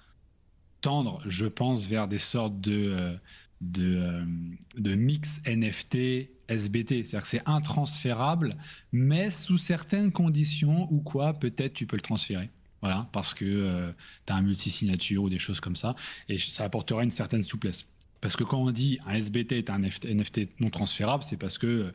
[0.80, 3.16] tendre, je pense, vers des sortes de, euh,
[3.60, 4.24] de,
[4.84, 7.04] euh, mix NFT SBT.
[7.04, 8.56] C'est-à-dire que c'est intransférable,
[8.92, 12.50] mais sous certaines conditions ou quoi, peut-être tu peux le transférer.
[12.80, 13.94] Voilà, parce que
[14.26, 15.94] tu as un multi-signature ou des choses comme ça,
[16.28, 17.86] et ça apportera une certaine souplesse.
[18.22, 21.92] Parce que quand on dit un SBT est un NFT non transférable, c'est parce que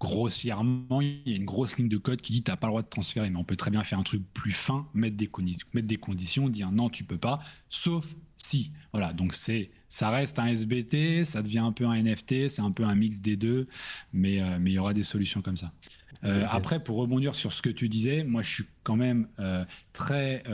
[0.00, 2.70] grossièrement, il y a une grosse ligne de code qui dit tu n'as pas le
[2.70, 3.28] droit de transférer.
[3.28, 5.28] Mais on peut très bien faire un truc plus fin, mettre des,
[5.72, 8.06] mettre des conditions, dire non, tu peux pas, sauf
[8.36, 8.70] si.
[8.92, 12.70] Voilà, donc c'est, ça reste un SBT, ça devient un peu un NFT, c'est un
[12.70, 13.66] peu un mix des deux,
[14.12, 15.72] mais euh, mais il y aura des solutions comme ça.
[16.22, 19.64] Euh, après, pour rebondir sur ce que tu disais, moi je suis quand même euh,
[19.92, 20.44] très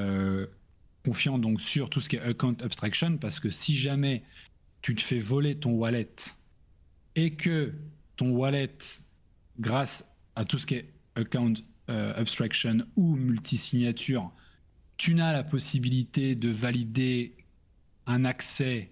[1.04, 4.22] confiant donc sur tout ce qui est account abstraction parce que si jamais
[4.82, 6.14] tu te fais voler ton wallet.
[7.16, 7.74] Et que
[8.16, 8.76] ton wallet,
[9.58, 10.04] grâce
[10.36, 11.54] à tout ce qui est account
[11.88, 14.30] euh, abstraction ou multisignature,
[14.96, 17.34] tu n'as la possibilité de valider
[18.06, 18.90] un accès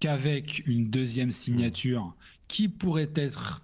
[0.00, 2.14] qu'avec une deuxième signature
[2.46, 3.62] qui pourrait être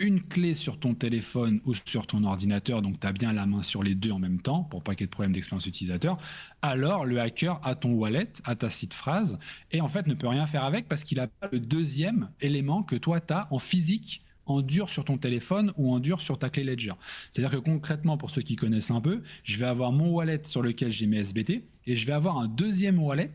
[0.00, 3.62] une clé sur ton téléphone ou sur ton ordinateur, donc tu as bien la main
[3.62, 6.18] sur les deux en même temps pour pas qu'il y ait de problème d'expérience utilisateur,
[6.62, 9.38] alors le hacker a ton wallet, a ta site phrase
[9.70, 12.82] et en fait ne peut rien faire avec parce qu'il a pas le deuxième élément
[12.82, 16.38] que toi tu as en physique en dur sur ton téléphone ou en dur sur
[16.38, 16.94] ta clé Ledger.
[17.30, 20.60] C'est-à-dire que concrètement, pour ceux qui connaissent un peu, je vais avoir mon wallet sur
[20.62, 23.30] lequel j'ai mes SBT et je vais avoir un deuxième wallet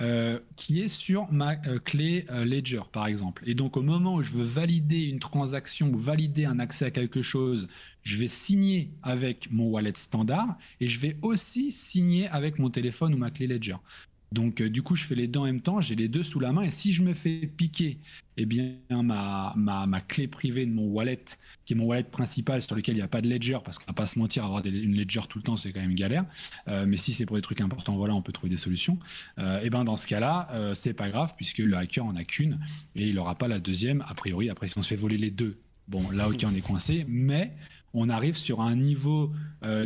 [0.00, 3.42] euh, qui est sur ma euh, clé euh, Ledger, par exemple.
[3.46, 6.90] Et donc, au moment où je veux valider une transaction ou valider un accès à
[6.92, 7.66] quelque chose,
[8.04, 13.12] je vais signer avec mon wallet standard et je vais aussi signer avec mon téléphone
[13.12, 13.76] ou ma clé Ledger.
[14.32, 16.52] Donc, du coup, je fais les deux en même temps, j'ai les deux sous la
[16.52, 16.62] main.
[16.62, 17.98] Et si je me fais piquer
[18.40, 21.24] eh bien, ma, ma, clé privée de mon wallet,
[21.64, 23.86] qui est mon wallet principal sur lequel il n'y a pas de ledger, parce qu'on
[23.88, 26.24] va pas se mentir, avoir une ledger tout le temps, c'est quand même galère.
[26.68, 28.96] Euh, mais si c'est pour des trucs importants, voilà, on peut trouver des solutions.
[29.40, 32.22] Euh, et ben dans ce cas-là, euh, c'est pas grave, puisque le hacker en a
[32.22, 32.60] qu'une
[32.94, 34.04] et il n'aura pas la deuxième.
[34.06, 36.60] A priori, après, si on se fait voler les deux, bon, là, ok, on est
[36.60, 37.56] coincé, mais
[37.92, 39.32] on arrive sur un niveau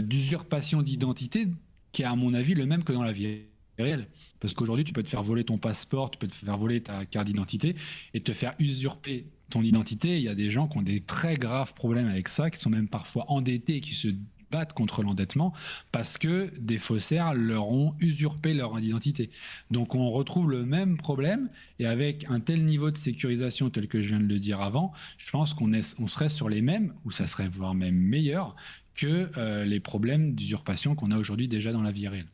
[0.01, 1.49] d'usurpation d'identité
[1.93, 3.45] qui est, à mon avis, le même que dans la vie
[3.79, 4.09] réel.
[4.41, 7.05] Parce qu'aujourd'hui, tu peux te faire voler ton passeport, tu peux te faire voler ta
[7.05, 7.75] carte d'identité
[8.15, 10.19] et te faire usurper ton identité.
[10.19, 12.71] Il y a des gens qui ont des très graves problèmes avec ça, qui sont
[12.71, 14.09] même parfois endettés, qui se
[14.53, 15.53] battent contre l'endettement
[15.91, 19.31] parce que des faussaires leur ont usurpé leur identité.
[19.71, 24.03] Donc on retrouve le même problème et avec un tel niveau de sécurisation tel que
[24.03, 27.11] je viens de le dire avant, je pense qu'on on serait sur les mêmes, ou
[27.11, 28.55] ça serait voire même meilleur
[28.95, 32.29] que euh, les problèmes d'usurpation qu'on a aujourd'hui déjà dans la vie réelle.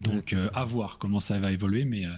[0.00, 2.10] Donc euh, à voir comment ça va évoluer, mais euh,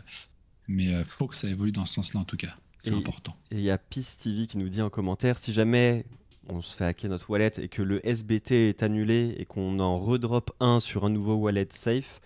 [0.67, 2.55] mais euh, faut que ça évolue dans ce sens-là en tout cas.
[2.79, 3.35] C'est important.
[3.51, 6.07] Et il y a Peace TV qui nous dit en commentaire si jamais
[6.49, 9.99] on se fait hacker notre wallet et que le SBT est annulé et qu'on en
[9.99, 12.21] redrop un sur un nouveau wallet safe,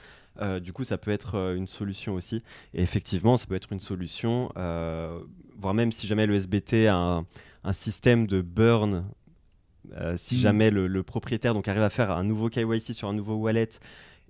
[0.60, 2.42] du coup, ça peut être une solution aussi.
[2.74, 7.24] Et effectivement, ça peut être une solution, voire même si jamais le SBT a
[7.64, 9.06] un, système de burn,
[10.16, 10.38] si mm.
[10.38, 13.70] jamais le, le, propriétaire donc, arrive à faire un nouveau KYC sur un nouveau wallet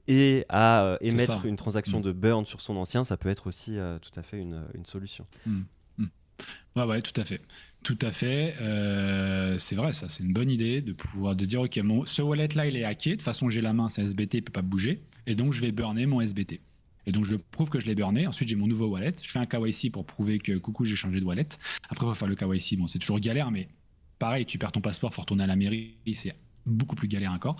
[0.08, 2.02] et à euh, émettre une transaction mm.
[2.02, 4.84] de burn sur son ancien, ça peut être aussi euh, tout à fait une, une
[4.84, 5.26] solution.
[5.46, 5.60] Mm.
[5.98, 6.06] Mm.
[6.76, 7.40] Ouais, ouais, tout à fait.
[7.82, 8.54] Tout à fait.
[8.60, 12.22] Euh, c'est vrai, ça, c'est une bonne idée de pouvoir de dire, OK, mon, ce
[12.22, 13.10] wallet-là, il est hacké.
[13.10, 15.02] De toute façon, j'ai la main, c'est SBT, il peut pas bouger.
[15.26, 16.60] Et donc, je vais burner mon SBT.
[17.06, 18.26] Et donc, je prouve que je l'ai burné.
[18.26, 19.14] Ensuite, j'ai mon nouveau wallet.
[19.22, 21.48] Je fais un KYC pour prouver que, coucou, j'ai changé de wallet.
[21.88, 22.78] Après, il faut faire le KYC.
[22.78, 23.68] Bon, c'est toujours galère, mais
[24.20, 25.96] pareil, tu perds ton passeport, faut retourner à la mairie.
[26.14, 26.34] C'est
[26.66, 27.56] beaucoup plus galère encore.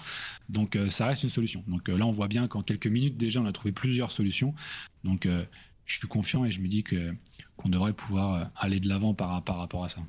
[0.49, 1.65] Donc euh, ça reste une solution.
[1.67, 4.55] Donc euh, là, on voit bien qu'en quelques minutes déjà, on a trouvé plusieurs solutions.
[5.05, 5.45] Donc euh,
[5.87, 9.85] je suis confiant et je me dis qu'on devrait pouvoir aller de l'avant par, rapport
[9.85, 10.01] à ça.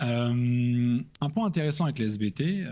[0.00, 2.66] Un point intéressant avec les SBT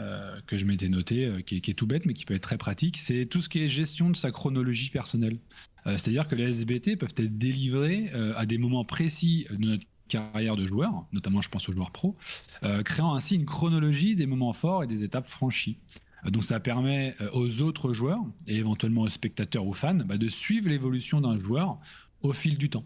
[0.46, 2.98] que je m'étais noté, euh, qui, est, tout bête mais qui peut être très pratique,
[2.98, 5.38] c'est tout ce qui est gestion de sa chronologie personnelle.
[5.84, 10.66] C'est-à-dire que les SBT peuvent être délivrés à des moments précis de notre carrière de
[10.66, 12.16] joueur, notamment je pense aux joueurs pro,
[12.84, 15.78] créant ainsi une chronologie des moments forts et des étapes franchies.
[16.30, 20.68] Donc ça permet aux autres joueurs et éventuellement aux spectateurs ou fans bah, de suivre
[20.68, 21.78] l'évolution d'un joueur
[22.22, 22.84] au fil du temps.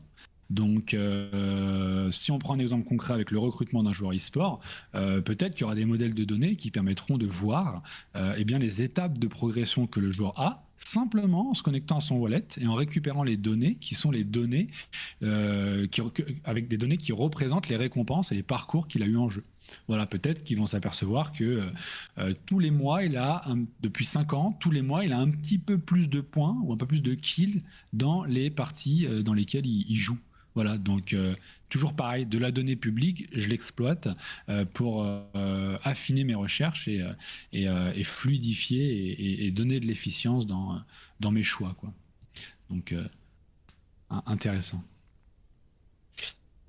[0.50, 4.60] Donc, euh, si on prend un exemple concret avec le recrutement d'un joueur e-sport,
[4.94, 7.82] euh, peut-être qu'il y aura des modèles de données qui permettront de voir
[8.14, 11.98] euh, eh bien, les étapes de progression que le joueur a, simplement en se connectant
[11.98, 14.68] à son wallet et en récupérant les données qui sont les données
[16.44, 19.42] avec des données qui représentent les récompenses et les parcours qu'il a eu en jeu.
[19.88, 21.62] Voilà, peut-être qu'ils vont s'apercevoir que
[22.44, 23.42] tous les mois, il a,
[23.80, 26.74] depuis 5 ans, tous les mois, il a un petit peu plus de points ou
[26.74, 27.62] un peu plus de kills
[27.94, 30.18] dans les parties dans lesquelles il joue.
[30.56, 31.34] Voilà, donc euh,
[31.68, 34.08] toujours pareil, de la donnée publique, je l'exploite
[34.48, 37.04] euh, pour euh, affiner mes recherches et,
[37.52, 40.80] et, fluidifier et, donner de l'efficience dans,
[41.20, 41.76] dans mes choix.
[41.78, 41.92] Quoi.
[42.70, 42.94] Donc,
[44.08, 44.82] intéressant.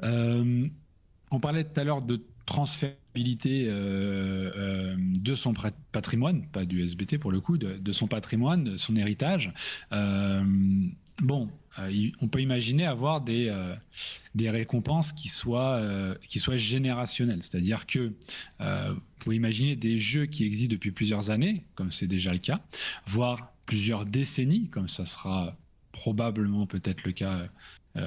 [0.01, 5.53] on parlait tout à l'heure de transférabilité de son
[5.93, 9.53] patrimoine, pas du SBT pour le coup, de, son patrimoine, de son héritage.
[11.21, 13.75] bon, euh, on peut imaginer avoir des, euh,
[14.35, 17.41] des récompenses qui soient, euh, qui soient générationnelles.
[17.43, 18.13] C'est-à-dire que
[18.59, 22.59] vous pouvez imaginer des jeux qui existent depuis plusieurs années, comme c'est déjà le cas,
[23.05, 25.55] voire plusieurs décennies, comme ça sera
[25.91, 27.47] probablement peut-être le cas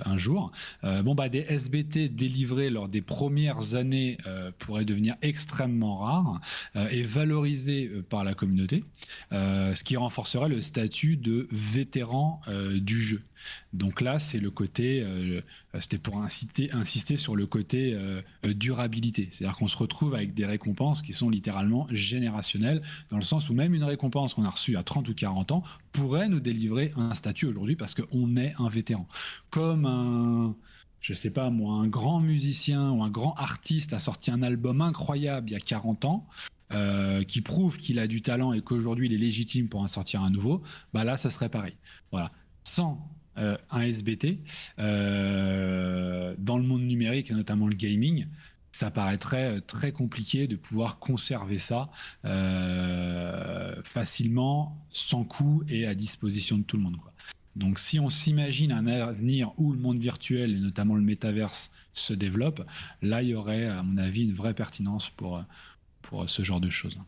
[0.05, 0.53] un jour.
[0.85, 6.41] Euh, bon, bah, des SBT délivrés lors des premières années euh, pourraient devenir extrêmement rares
[6.91, 8.85] et valorisés par la communauté,
[9.31, 12.41] ce qui renforcerait le statut de vétéran
[12.75, 13.23] du jeu.
[13.73, 15.05] Donc là, c'est le côté,
[15.79, 17.97] c'était pour inciter, insister sur le côté
[18.45, 19.29] durabilité.
[19.31, 23.55] C'est-à-dire qu'on se retrouve avec des récompenses qui sont littéralement générationnelles, dans le sens où
[23.55, 27.15] même une récompense qu'on a reçue à 30 ou 40 ans pourrait nous délivrer un
[27.15, 29.09] statut aujourd'hui parce qu'on est un vétéran.
[29.51, 30.55] Comme un,
[31.01, 34.81] je sais pas moi, un grand musicien ou un grand artiste a sorti un album
[34.81, 36.27] incroyable il y a 40 ans,
[36.73, 40.23] euh, qui prouve qu'il a du talent et qu'aujourd'hui il est légitime pour en sortir
[40.23, 41.75] un nouveau, bah là, ça serait pareil.
[42.13, 42.31] Voilà.
[42.63, 44.39] Sans euh, un SBT,
[44.79, 48.27] euh, dans le monde numérique et notamment le gaming,
[48.73, 51.91] ça paraîtrait euh, très compliqué de pouvoir conserver ça
[52.25, 56.97] euh, facilement, sans coût et à disposition de tout le monde.
[57.57, 62.15] Donc si on s'imagine un avenir où le monde virtuel, et notamment le métaverse, se
[62.15, 62.65] développe,
[63.03, 65.43] là, il y aurait, à mon avis, une vraie pertinence pour,
[66.03, 66.99] pour ce genre de choses.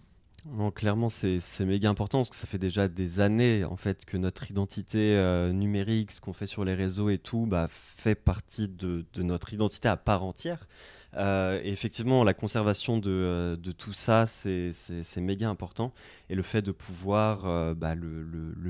[0.74, 4.50] clairement, c'est méga important parce que ça fait déjà des années en fait que notre
[4.50, 9.04] identité euh, numérique, ce qu'on fait sur les réseaux et tout, bah, fait partie de,
[9.18, 10.66] notre identité à part entière.
[11.14, 14.72] Euh, et effectivement, la conservation de, euh, tout ça, c'est
[15.18, 15.92] méga important.
[16.30, 18.22] Et le fait de pouvoir euh, bah, le,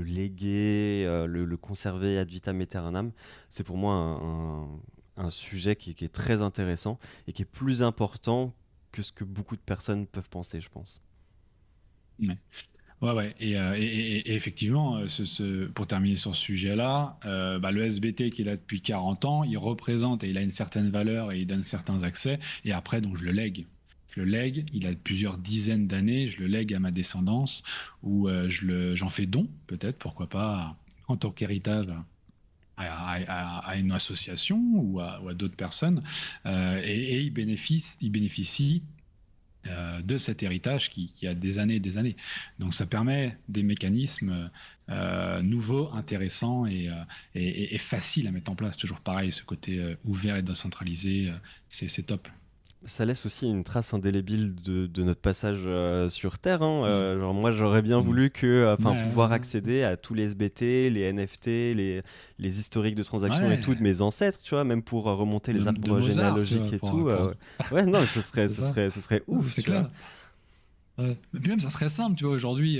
[0.03, 3.11] léguer, le, conserver ad vitam aeternam,
[3.49, 4.19] c'est pour moi
[5.17, 8.53] un, sujet qui, est très intéressant et qui est plus important
[8.91, 11.01] que ce que beaucoup de personnes peuvent penser, je pense.
[13.03, 13.35] Ouais, ouais.
[13.41, 18.45] Euh, et, effectivement, euh, pour terminer sur ce sujet-là, euh, bah, le SBT qui est
[18.45, 21.63] là depuis 40 ans, il représente et il a une certaine valeur et il donne
[21.63, 22.39] certains accès.
[22.63, 23.65] Et après, donc, je le lègue.
[24.15, 27.63] Je le lègue, il a plusieurs dizaines d'années, je le lègue à ma descendance
[28.03, 31.87] ou je j'en fais don, peut-être, pourquoi pas, en tant qu'héritage.
[32.77, 36.03] À, une association ou à, d'autres personnes
[36.45, 36.49] et,
[36.83, 38.83] et il bénéficie, il bénéficie
[39.67, 42.17] euh, de cet héritage qui, a des années et des années.
[42.59, 44.49] Donc ça permet des mécanismes
[44.89, 48.75] euh, nouveaux, intéressants euh, et, et, faciles à mettre en place.
[48.75, 51.31] Toujours pareil, ce côté ouvert et décentralisé,
[51.69, 52.27] c'est top
[52.85, 56.61] ça laisse aussi une trace indélébile de, notre passage euh, sur Terre.
[56.63, 56.85] Hein.
[56.85, 57.19] Euh, mm.
[57.19, 58.03] genre, moi, j'aurais bien mm.
[58.03, 62.01] voulu que, enfin, pouvoir accéder à tous les SBT, les NFT, les,
[62.39, 65.67] les historiques de transactions et tout de mes ancêtres, tu vois, même pour remonter les
[65.67, 67.09] arbres généalogiques et tout.
[67.71, 69.51] ouais, non, ce serait, ce serait, ce serait ouf.
[69.51, 69.89] C'est clair.
[70.97, 72.79] Mais puis même, ça serait simple, tu vois, aujourd'hui.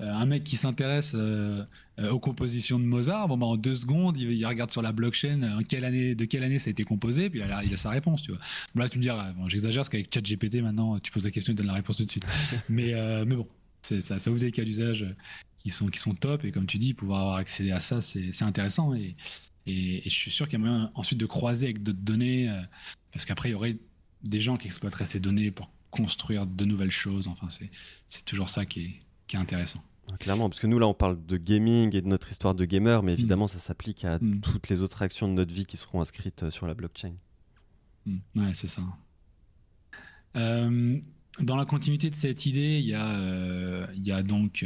[0.00, 1.64] Euh, un mec qui s'intéresse euh,
[1.98, 5.42] euh, aux compositions de Mozart, bon, bah, en deux secondes, il, regarde sur la blockchain
[5.58, 8.22] en quelle année, de quelle année ça a été composé, puis il a, sa réponse.
[8.22, 8.40] Tu vois.
[8.76, 11.56] là, tu me diras, bon, j'exagère parce qu'avec ChatGPT, maintenant, tu poses la question, il
[11.56, 12.26] donne la réponse tout de suite.
[12.68, 12.92] mais,
[13.24, 13.48] mais bon,
[13.82, 15.04] ça, ça ouvre des cas d'usage
[15.58, 18.42] qui sont, qui sont top, et comme tu dis, pouvoir avoir accédé à ça, c'est
[18.42, 18.94] intéressant.
[18.94, 19.16] Et,
[19.66, 22.48] et, je suis sûr qu'il y a moyen ensuite de croiser avec d'autres données,
[23.12, 23.76] parce qu'après, il y aurait
[24.22, 27.26] des gens qui exploiteraient ces données pour construire de nouvelles choses.
[27.26, 27.48] Enfin,
[28.06, 29.82] c'est toujours ça qui est, qui est intéressant.
[30.18, 33.02] Clairement, parce que nous là on parle de gaming et de notre histoire de gamer,
[33.02, 33.48] mais évidemment mm.
[33.48, 34.40] ça s'applique à mm.
[34.40, 37.12] toutes les autres actions de notre vie qui seront inscrites euh, sur la blockchain.
[38.06, 38.16] Mm.
[38.36, 38.82] Ouais, c'est ça.
[40.34, 44.64] dans la continuité de cette idée, il y a, il y a donc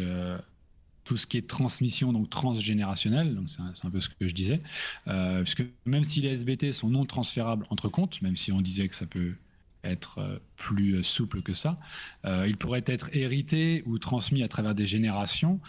[1.05, 4.63] tout ce qui est transmission donc transgénérationnelle, donc c'est un, peu ce que je disais,
[5.09, 8.89] euh, puisque même si les SBT sont non transférables entre comptes, même si on disait
[8.89, 9.35] que ça peut
[9.85, 11.79] être euh, plus souple que ça,
[12.25, 15.61] euh, ils pourraient être hérités ou transmis à travers des générations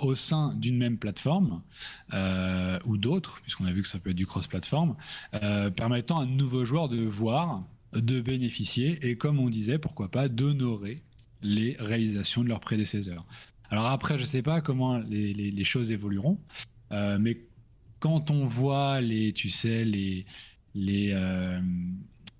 [0.00, 1.62] au sein d'une même plateforme
[2.84, 4.96] ou d'autres, puisqu'on a vu que ça peut être du cross-platform,
[5.76, 10.28] permettant à un nouveau joueur de voir, de bénéficier et, comme on disait, pourquoi pas,
[10.28, 11.02] d'honorer
[11.42, 13.26] les réalisations de leurs prédécesseurs.
[13.70, 16.38] Alors après, je ne sais pas comment les, choses évolueront,
[16.92, 17.38] euh, mais
[18.00, 20.26] quand on voit les, tu sais, les,
[20.74, 21.60] les euh,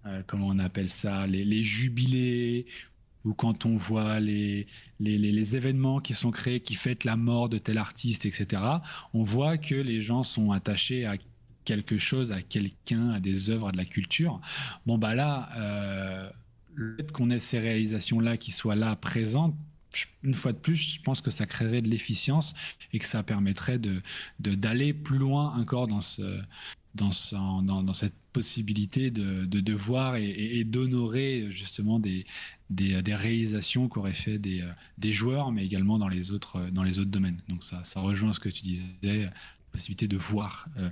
[0.06, 2.66] euh, comment on appelle ça, les, jubilés,
[3.24, 4.66] ou quand on voit les,
[5.00, 8.62] les, événements qui sont créés, qui fêtent la mort de tel artiste, etc.,
[9.14, 11.16] on voit que les gens sont attachés à
[11.64, 14.40] quelque chose, à quelqu'un, à des œuvres, à de la culture.
[14.86, 16.32] Bon, bah là,
[16.74, 19.54] le fait qu'on ait ces réalisations-là qui soient là, présentes,
[20.22, 22.54] une fois de plus, je pense que ça créerait de l'efficience
[22.92, 24.02] et que ça permettrait de
[24.38, 26.40] d'aller plus loin encore dans ce
[26.94, 27.10] dans,
[27.62, 32.24] dans, dans cette possibilité de, de, voir et, d'honorer justement des,
[32.70, 34.64] des, des réalisations qu'auraient fait des,
[34.98, 37.40] des joueurs, mais également dans les autres, dans les autres domaines.
[37.48, 39.32] Donc ça, ça rejoint ce que tu disais, la
[39.70, 40.90] possibilité de voir euh,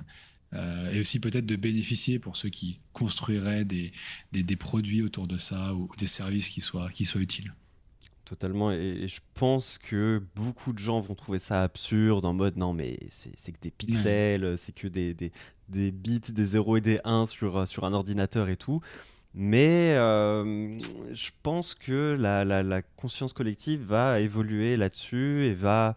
[0.53, 3.93] euh, et aussi peut-être de bénéficier pour ceux qui construiraient des,
[4.33, 7.55] des, des, produits autour de ça ou des services qui soient, qui soient utiles
[8.25, 8.71] totalement.
[8.73, 12.99] Et, je pense que beaucoup de gens vont trouver ça absurde en mode non, mais
[13.11, 15.33] c'est que des pixels, c'est que des, des,
[15.71, 18.81] des, bits, des 0 et des 1 sur, sur un ordinateur et tout.
[19.35, 20.77] Mais euh,
[21.13, 25.95] je pense que la, la, conscience collective va évoluer là-dessus et va,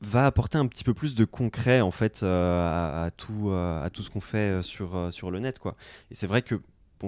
[0.00, 3.90] va apporter un petit peu plus de concret en fait euh, à, tout, euh, à
[3.90, 5.58] tout ce qu'on fait sur, sur le net.
[5.58, 5.74] Quoi.
[6.12, 6.60] Et c'est vrai que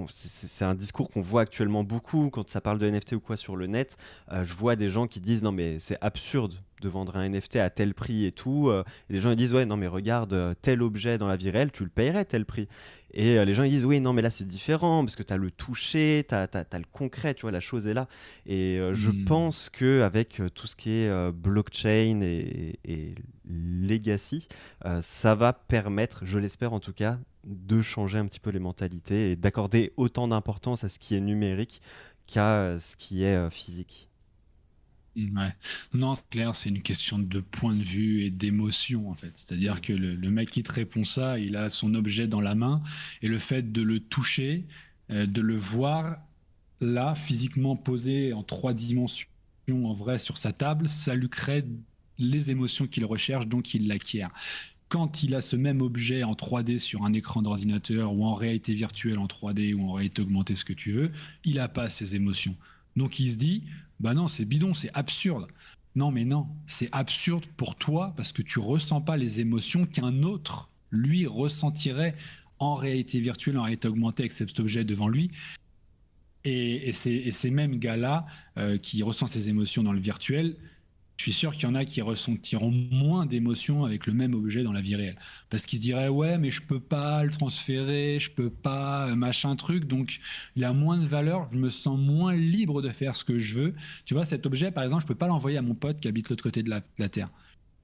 [0.09, 3.55] c'est un discours qu'on voit actuellement beaucoup quand ça parle de NFT ou quoi sur
[3.55, 3.97] le net.
[4.31, 7.57] Euh, je vois des gens qui disent non mais c'est absurde de vendre un NFT
[7.57, 8.69] à tel prix et tout.
[8.69, 11.37] Euh, et les gens ils disent ouais non mais regarde euh, tel objet dans la
[11.37, 12.67] vie réelle, tu le payerais tel prix.
[13.13, 15.31] Et euh, les gens ils disent oui non mais là c'est différent parce que tu
[15.31, 18.07] as le toucher, tu as, le concret, tu vois la chose est là.
[18.45, 19.25] Et je hmm.
[19.25, 23.15] pense que avec tout ce qui est blockchain et, et
[23.47, 24.47] legacy,
[25.01, 29.31] ça va permettre, je l'espère en tout cas, de changer un petit peu les mentalités
[29.31, 31.81] et d'accorder autant d'importance à ce qui est numérique
[32.27, 34.11] qu'à ce qui est physique.
[35.15, 35.53] Ouais.
[35.93, 39.33] Non, c'est clair, c'est une question de point de vue et d'émotion en fait.
[39.35, 42.81] C'est-à-dire que le, mec qui te répond ça, il a son objet dans la main
[43.21, 44.65] et le fait de le toucher,
[45.09, 46.17] euh, de le voir
[46.79, 49.27] là, physiquement posé en trois dimensions
[49.69, 51.63] en vrai sur sa table, ça lui crée
[52.17, 54.31] les émotions qu'il recherche, donc il l'acquiert.
[54.91, 58.73] Quand il a ce même objet en 3D sur un écran d'ordinateur ou en réalité
[58.73, 61.11] virtuelle en 3D ou en réalité augmentée, ce que tu veux,
[61.45, 62.57] il n'a pas ces émotions.
[62.97, 63.63] Donc il se dit,
[64.01, 65.47] bah non, c'est bidon, c'est absurde.
[65.95, 70.23] Non, mais non, c'est absurde pour toi parce que tu ressens pas les émotions qu'un
[70.23, 72.13] autre, lui, ressentirait
[72.59, 75.31] en réalité virtuelle, en réalité augmentée avec cet objet devant lui.
[76.43, 78.25] Et, et ces, mêmes gars-là
[78.57, 80.57] euh, qui ressentent ces émotions dans le virtuel,
[81.21, 84.63] je suis sûr qu'il y en a qui ressentiront moins d'émotions avec le même objet
[84.63, 85.19] dans la vie réelle.
[85.51, 89.15] Parce qu'ils se diraient, ouais, mais je peux pas le transférer, je peux pas, euh,
[89.15, 90.19] machin truc, donc
[90.55, 93.53] il a moins de valeur, je me sens moins libre de faire ce que je
[93.53, 93.75] veux.
[94.05, 96.27] Tu vois, cet objet, par exemple, je peux pas l'envoyer à mon pote qui habite
[96.27, 97.29] l'autre côté de la, Terre.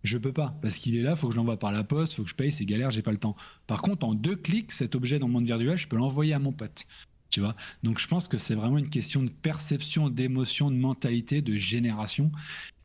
[0.03, 2.23] Je peux pas, parce qu'il est là, faut que je l'envoie par la poste, faut
[2.23, 3.35] que je paye, c'est galère, j'ai pas le temps.
[3.67, 6.39] Par contre, en deux clics, cet objet dans le monde virtuel, je peux l'envoyer à
[6.39, 6.87] mon pote.
[7.29, 11.41] Tu vois Donc je pense que c'est vraiment une question de perception, d'émotion, de mentalité,
[11.41, 12.31] de génération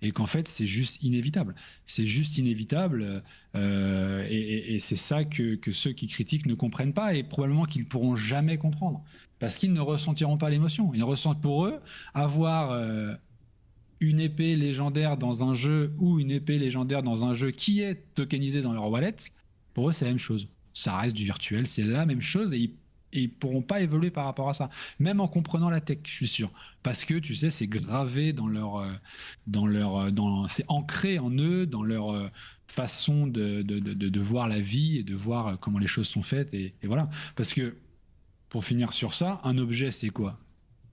[0.01, 1.55] et qu'en fait c'est juste inévitable.
[1.87, 3.23] C'est juste inévitable
[3.55, 7.87] euh, et, c'est ça que, ceux qui critiquent ne comprennent pas et probablement qu'ils ne
[7.87, 9.05] pourront jamais comprendre
[9.39, 10.93] parce qu'ils ne ressentiront pas l'émotion.
[10.95, 11.81] Ils ressentent pour eux
[12.15, 13.15] avoir euh,
[14.01, 18.03] une épée légendaire dans un jeu ou une épée légendaire dans un jeu qui est
[18.15, 19.17] tokenisé dans leur wallet.
[19.73, 20.49] Pour eux c'est la même chose.
[20.75, 22.75] Ça reste du virtuel, c'est la même chose et ils
[23.13, 26.13] et ils pourront pas évoluer par rapport à ça, même en comprenant la tech, je
[26.13, 26.51] suis sûr,
[26.83, 28.93] parce que tu sais, c'est gravé dans leur, euh,
[29.47, 32.29] dans leur, euh, dans, c'est ancré en eux, dans leur euh,
[32.67, 36.55] façon de, de, de, voir la vie et de voir comment les choses sont faites,
[36.55, 37.09] et, voilà.
[37.37, 37.77] Parce que
[38.49, 40.39] pour finir sur ça, un objet, c'est quoi?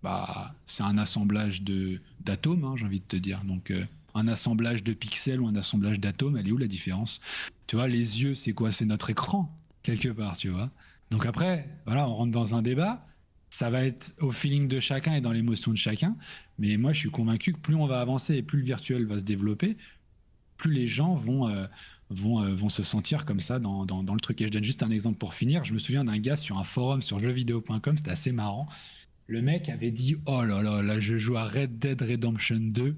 [0.04, 3.44] Bah, c'est un assemblage de d'atomes, hein, j'ai envie de te dire.
[3.44, 3.74] Donc
[4.14, 7.20] un assemblage de pixels ou un assemblage d'atomes, elle est où la différence?
[7.68, 8.72] Tu vois, les yeux, c'est quoi?
[8.72, 9.54] C'est notre écran
[9.84, 10.70] quelque part, tu vois?
[11.12, 13.06] Donc après, voilà, on rentre dans un débat.
[13.50, 16.16] Ça va être au feeling de chacun et dans l'émotion de chacun.
[16.60, 19.18] Mais moi, je suis convaincu que plus on va avancer et plus le virtuel va
[19.18, 19.76] se développer,
[20.58, 21.66] plus les gens vont, euh,
[22.12, 24.40] euh, se sentir comme ça dans, dans, le truc.
[24.42, 25.64] Et je donne juste un exemple pour finir.
[25.64, 28.68] Je me souviens d'un gars sur un forum sur jeuxvideo.com, c'était assez marrant.
[29.26, 32.96] Le mec avait dit Oh là là, là, je joue à Red Dead Redemption 2.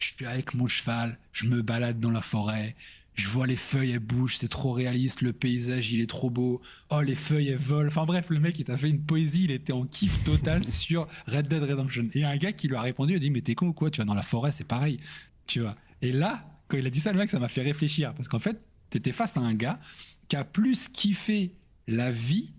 [0.00, 2.74] Je suis avec mon cheval, je me balade dans la forêt,
[3.14, 6.60] je vois les feuilles, elles bougent, c'est trop réaliste, le paysage, il est trop beau.
[6.90, 7.86] Oh, les feuilles, elles volent.
[7.86, 11.06] Enfin bref, le mec, il t'a fait une poésie, il était en kiff total sur
[11.26, 12.08] Red Dead Redemption.
[12.14, 13.90] Et un gars qui lui a répondu, il a dit, mais t'es con ou quoi?
[13.90, 14.98] Tu vas dans la forêt, c'est pareil.
[15.46, 15.76] Tu vois.
[16.02, 18.14] Et là, quand il a dit ça, le mec, ça m'a fait réfléchir.
[18.14, 18.60] Parce qu'en fait,
[18.90, 19.78] t'étais face à un gars
[20.26, 21.52] qui a plus kiffé
[21.86, 22.52] la vie,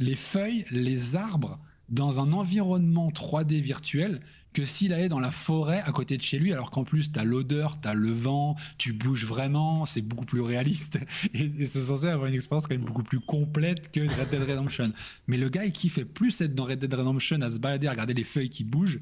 [0.00, 4.20] les feuilles, les arbres, dans un environnement 3D virtuel
[4.56, 7.18] que s'il allait dans la forêt à côté de chez lui, alors qu'en plus, tu
[7.18, 10.98] as l'odeur, tu as le vent, tu bouges vraiment, c'est beaucoup plus réaliste.
[11.34, 14.94] Et, c'est censé avoir une expérience quand même beaucoup plus complète que Red Dead Redemption.
[15.26, 17.90] Mais le gars, il kiffait plus être dans Red Dead Redemption à se balader, à
[17.90, 18.98] regarder les feuilles qui bougent,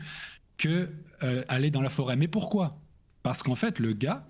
[0.57, 0.91] que
[1.23, 2.17] euh, aller dans la forêt.
[2.17, 2.81] Mais pourquoi?
[3.23, 4.27] Parce qu'en fait, le gars,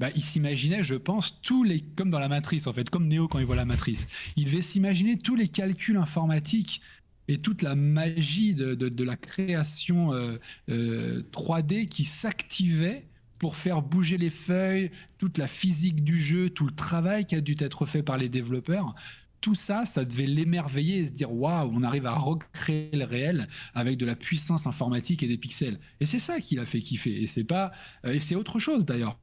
[0.00, 3.28] bah, il s'imaginait, je pense, tous les, comme dans la matrice, en fait, comme Neo
[3.28, 6.80] quand il voit la matrice, il devait s'imaginer tous les calculs informatiques
[7.28, 13.06] et toute la magie de, la création 3D euh, euh, qui s'activait
[13.38, 17.40] pour faire bouger les feuilles, toute la physique du jeu, tout le travail qui a
[17.40, 18.94] dû être fait par les développeurs.
[19.42, 23.46] Tout ça, ça devait l'émerveiller et se dire waouh, on arrive à recréer le réel
[23.74, 25.78] avec de la puissance informatique et des pixels.
[26.00, 27.22] Et c'est ça qui l'a fait kiffer.
[27.22, 27.72] Et c'est pas,
[28.04, 29.18] euh, et c'est autre chose d'ailleurs.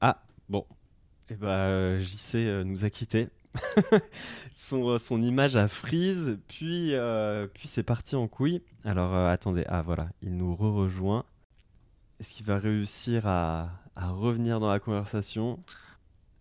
[0.00, 0.66] Ah bon,
[1.28, 3.28] eh ben JC nous a quittés.
[4.52, 8.62] son, son, image a freeze, puis, euh, puis c'est parti en couille.
[8.84, 11.24] Alors euh, attendez, ah voilà, il nous re-rejoint.
[12.18, 15.58] Est-ce qu'il va réussir à, à, revenir dans la conversation?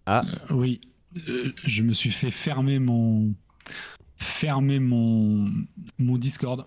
[0.06, 0.82] Ah euh, Oui,
[1.16, 3.34] je me suis fait fermer mon,
[4.18, 5.50] fermer mon,
[5.98, 6.66] mon Discord.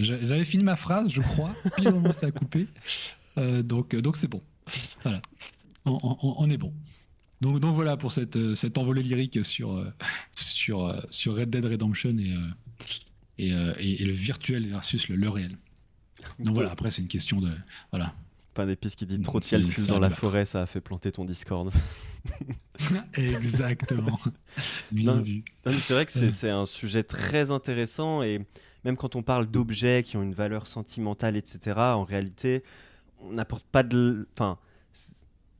[0.00, 2.68] J'avais fini ma phrase, je crois, puis au moment ça a coupé.
[3.36, 4.42] donc donc c'est bon.
[5.02, 5.20] Voilà,
[5.84, 6.72] on est bon.
[7.44, 9.92] Donc, donc voilà pour cette, euh, cette envolée lyrique sur, euh,
[10.34, 12.34] sur, euh, sur Red Dead Redemption et,
[13.38, 15.58] et, et, le virtuel versus le, le réel.
[16.38, 17.52] Donc voilà, après c'est une question de...
[17.90, 18.14] Voilà.
[18.54, 21.26] Pas d'épice qui dit trop de calcul dans la forêt, ça a fait planter ton
[21.26, 21.70] Discord.
[23.14, 24.18] Exactement.
[24.92, 25.44] Bien vu.
[25.66, 28.40] C'est vrai que c'est un sujet très intéressant et
[28.84, 32.62] même quand on parle d'objets qui ont une valeur sentimentale, etc., en réalité,
[33.20, 34.28] on n'apporte pas de...
[34.32, 34.58] Enfin,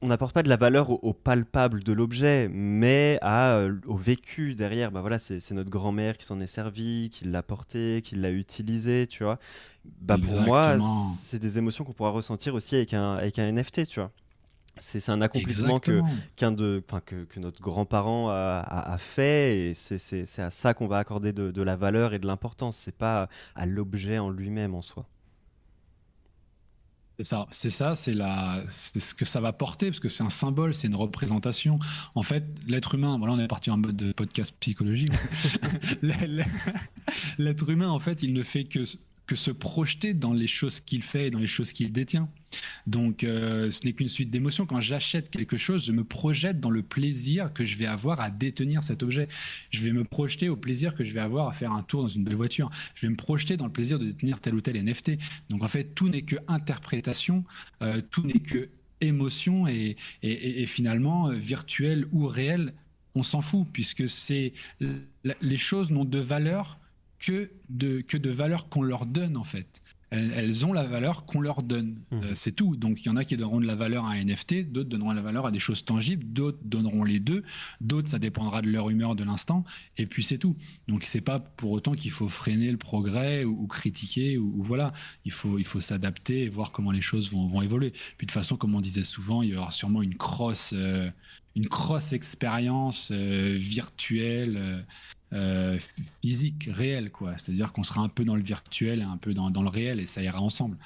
[0.05, 4.55] on n'apporte pas de la valeur au, palpable de l'objet, mais à, euh, au vécu
[4.55, 4.93] derrière.
[4.93, 9.07] Bah voilà, c'est notre grand-mère qui s'en est servie, qui l'a porté, qui l'a utilisé,
[9.07, 9.39] tu vois.
[10.03, 10.77] Bah pour moi,
[11.19, 14.11] c'est des émotions qu'on pourra ressentir aussi avec un, avec un NFT, tu vois.
[14.79, 16.03] C'est un accomplissement que,
[16.37, 21.33] de, que, que, notre grand-parent a, a, fait et c'est à ça qu'on va accorder
[21.33, 22.77] de, de, la valeur et de l'importance.
[22.77, 25.07] C'est pas à l'objet en lui-même en soi.
[27.17, 30.25] C'est ça, c'est ça, c'est la, c'est ce que ça va porter parce que c'est
[30.25, 31.79] un symbole, c'est une représentation.
[32.17, 35.12] En fait, l'être humain, voilà, on est parti en mode de podcast psychologique.
[37.39, 38.81] l'être humain, en fait, il ne fait que
[39.27, 42.29] que se projeter dans les choses qu'il fait et dans les choses qu'il détient.
[42.87, 44.66] Donc, euh, ce n'est qu'une suite d'émotions.
[44.66, 48.31] Quand j'achète quelque chose, je me projette dans le plaisir que je vais avoir à
[48.31, 49.29] détenir cet objet.
[49.70, 52.09] Je vais me projeter au plaisir que je vais avoir à faire un tour dans
[52.09, 52.70] une belle voiture.
[52.95, 55.12] Je vais me projeter dans le plaisir de détenir tel ou tel NFT.
[55.51, 57.45] Donc, en fait, tout n'est que interprétation,
[57.83, 58.68] euh, tout n'est que
[59.01, 59.97] émotion et,
[60.66, 62.75] finalement, euh, virtuel ou réel,
[63.14, 66.79] on s'en fout puisque c'est les choses n'ont de valeur
[67.25, 69.81] que de, que de valeur qu'on leur donne en fait.
[70.11, 71.99] Elles, ont la valeur qu'on leur donne.
[72.12, 72.16] Mmh.
[72.22, 72.77] Euh, c'est tout.
[72.77, 75.11] Donc il y en a qui donneront de la valeur à un NFT, d'autres donneront
[75.11, 77.43] de la valeur à des choses tangibles, d'autres donneront les deux,
[77.81, 79.64] d'autres ça dépendra de leur humeur de l'instant,
[79.97, 80.57] et puis c'est tout.
[80.87, 84.93] Donc c'est pas pour autant qu'il faut freiner le progrès ou, critiquer, ou, voilà.
[85.25, 87.91] Il faut, il faut s'adapter et voir comment les choses vont, vont évoluer.
[87.91, 91.11] Puis de toute façon, comme on disait souvent, il y aura sûrement une cross, euh,
[91.57, 94.85] une cross expérience euh, virtuelle
[95.35, 95.78] euh,
[96.22, 97.37] physique, réel, quoi.
[97.37, 100.22] C'est-à-dire qu'on sera un peu dans le virtuel un peu dans, le réel et ça
[100.22, 100.76] ira ensemble.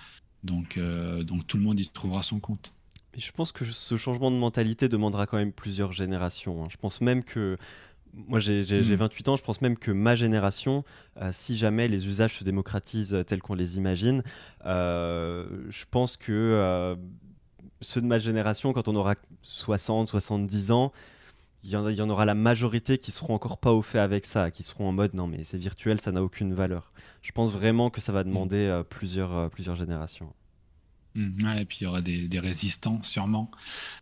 [0.42, 2.72] Donc, euh, donc tout le monde y trouvera son compte.
[3.16, 6.64] je pense que ce changement de mentalité demandera quand même plusieurs générations.
[6.64, 6.68] Hein.
[6.70, 7.59] Je pense même que
[8.14, 9.30] moi, j'ai 28 hmm.
[9.30, 10.82] ans, je pense même que ma génération,
[11.18, 14.22] euh, si jamais les usages se démocratisent tels qu'on les imagine,
[14.64, 16.96] je pense que
[17.80, 20.92] ceux de ma génération, quand on aura 60, 70 ans,
[21.64, 24.62] il y, en, aura la majorité qui seront encore pas au fait avec ça, qui
[24.62, 26.92] seront en mode non mais c'est virtuel, ça n'a aucune valeur.
[27.22, 28.70] Je pense vraiment que ça va demander mm.
[28.70, 30.32] euh, plusieurs, euh, plusieurs générations.
[31.16, 31.59] Mm.
[31.59, 33.50] et puis il y aura des, résistants sûrement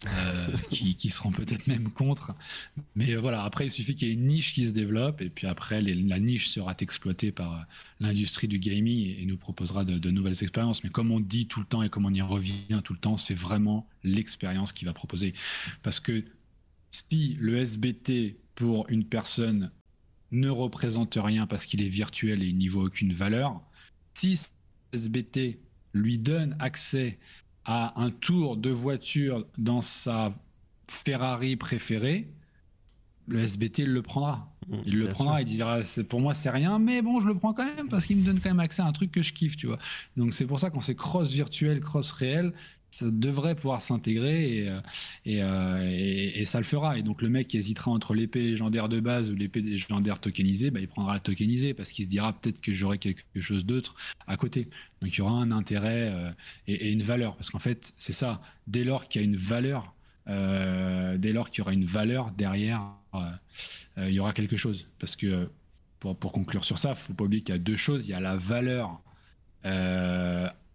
[0.06, 2.34] euh, qui, seront peut-être même contre.
[2.94, 5.46] Mais voilà, après il suffit qu'il y ait une niche qui se développe et puis
[5.46, 7.64] après la niche sera exploitée par
[8.00, 10.84] l'industrie du gaming et, nous proposera de, de, nouvelles expériences.
[10.84, 13.16] Mais comme on dit tout le temps et comme on y revient tout le temps,
[13.16, 15.32] c'est vraiment l'expérience qui va proposer.
[15.82, 16.22] Parce que
[16.96, 19.70] si le SBT pour une personne
[20.30, 23.60] ne représente rien parce qu'il est virtuel et il n'y vaut aucune valeur.
[24.14, 24.40] Si
[24.92, 25.58] SBT
[25.92, 27.18] lui donne accès
[27.64, 30.34] à un tour de voiture dans sa
[30.88, 32.28] Ferrari préférée,
[33.26, 34.52] le SBT il le prendra.
[34.68, 37.52] Mmh, il le prendra, il dira pour moi c'est rien, mais bon je le prends
[37.52, 39.56] quand même parce qu'il me donne quand même accès à un truc que je kiffe,
[39.56, 39.78] tu vois.
[40.16, 42.52] Donc c'est pour ça qu'on c'est cross virtuel, cross réel,
[42.90, 44.80] ça devrait pouvoir s'intégrer et, euh,
[45.26, 46.98] euh, et, et, ça le fera.
[46.98, 50.70] Et donc le mec qui hésitera entre l'épée légendaire de base ou l'épée légendaire tokenisée,
[50.70, 53.94] bah, il prendra la tokenisée parce qu'il se dira peut-être que j'aurai quelque chose d'autre
[54.26, 54.68] à côté.
[55.02, 56.30] Donc il y aura un intérêt euh,
[56.66, 58.40] et, une valeur parce qu'en fait c'est ça.
[58.66, 59.94] Dès lors qu'il y a une valeur,
[60.26, 62.92] dès lors qu'il y aura une valeur derrière,
[63.96, 64.88] il y aura quelque chose.
[64.98, 65.48] Parce que
[66.00, 68.06] pour, conclure sur ça, faut pas oublier qu'il y a deux choses.
[68.06, 69.00] Il y a la valeur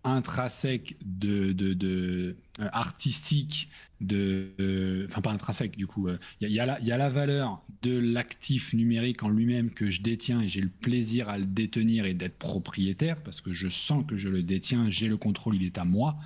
[0.04, 6.98] intrinsèque de, de, euh, artistique de enfin pas intrinsèque du coup il euh, y, a,
[6.98, 11.38] la valeur de l'actif numérique en lui-même que je détiens et j'ai le plaisir à
[11.38, 15.18] le détenir et d'être propriétaire parce que je sens que je le détiens j'ai le
[15.18, 16.18] contrôle il est à moi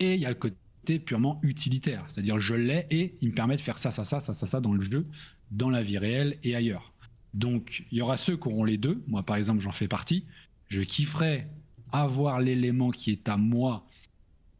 [0.00, 2.04] et il y a le côté purement utilitaire.
[2.08, 4.60] C'est-à-dire je l'ai et il me permet de faire ça ça ça ça ça ça
[4.60, 5.06] dans le jeu
[5.50, 6.92] dans la vie réelle et ailleurs.
[7.34, 9.02] Donc il y aura ceux qui auront les deux.
[9.06, 10.24] Moi par exemple j'en fais partie.
[10.68, 11.48] Je kifferais
[11.92, 13.86] avoir l'élément qui est à moi,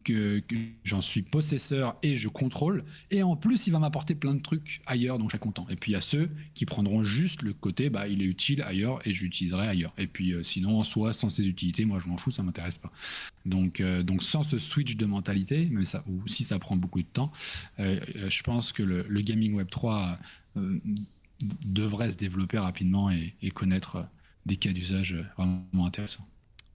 [0.02, 0.42] que,
[0.84, 2.84] j'en suis possesseur et je contrôle.
[3.10, 5.66] Et en plus, il va m'apporter plein de trucs ailleurs, donc je suis content.
[5.68, 8.62] Et puis il y a ceux qui prendront juste le côté, bah, il est utile
[8.62, 9.92] ailleurs et j'utiliserai ailleurs.
[9.98, 12.78] Et puis euh, sinon, en soi, sans ses utilités, moi je m'en fous, ça m'intéresse
[12.78, 12.92] pas.
[13.46, 17.02] Donc, euh, donc sans ce switch de mentalité, même ça, ou si ça prend beaucoup
[17.02, 17.32] de temps,
[17.80, 20.16] euh, je pense que le, gaming Web 3
[21.40, 24.08] devrait se développer rapidement et connaître
[24.46, 26.26] des cas d'usage vraiment intéressants.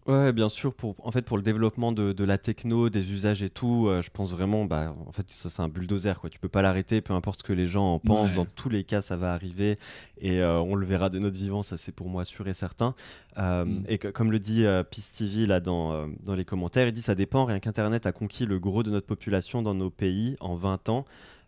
[0.07, 0.73] Ouais, bien sûr.
[0.73, 4.01] Pour, en fait, pour le développement de, de la techno, des usages et tout, euh,
[4.01, 6.29] je pense vraiment, bah, en fait, ça c'est un bulldozer, quoi.
[6.29, 8.33] Tu peux pas l'arrêter, peu importe ce que les gens en pensent.
[8.33, 9.75] Dans tous les cas, ça va arriver
[10.19, 11.61] et euh, on le verra de notre vivant.
[11.61, 12.95] Ça, c'est pour moi sûr et certain.
[13.37, 13.83] Euh, mm.
[13.89, 17.43] Et comme le dit Peace TV là dans, dans les commentaires, il dit ça dépend.
[17.43, 21.05] Rien qu'Internet a conquis le gros de notre population dans nos pays en 20 ans.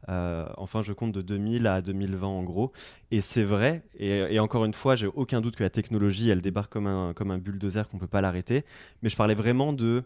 [0.07, 2.71] Euh, enfin, je compte de 2000 à 2020 en gros.
[3.11, 3.83] Et c'est vrai.
[3.97, 7.31] Et, encore une fois, j'ai aucun doute que la technologie, elle débarque comme un, comme
[7.31, 8.63] un bulldozer qu'on peut pas l'arrêter.
[9.01, 10.03] Mais je parlais vraiment de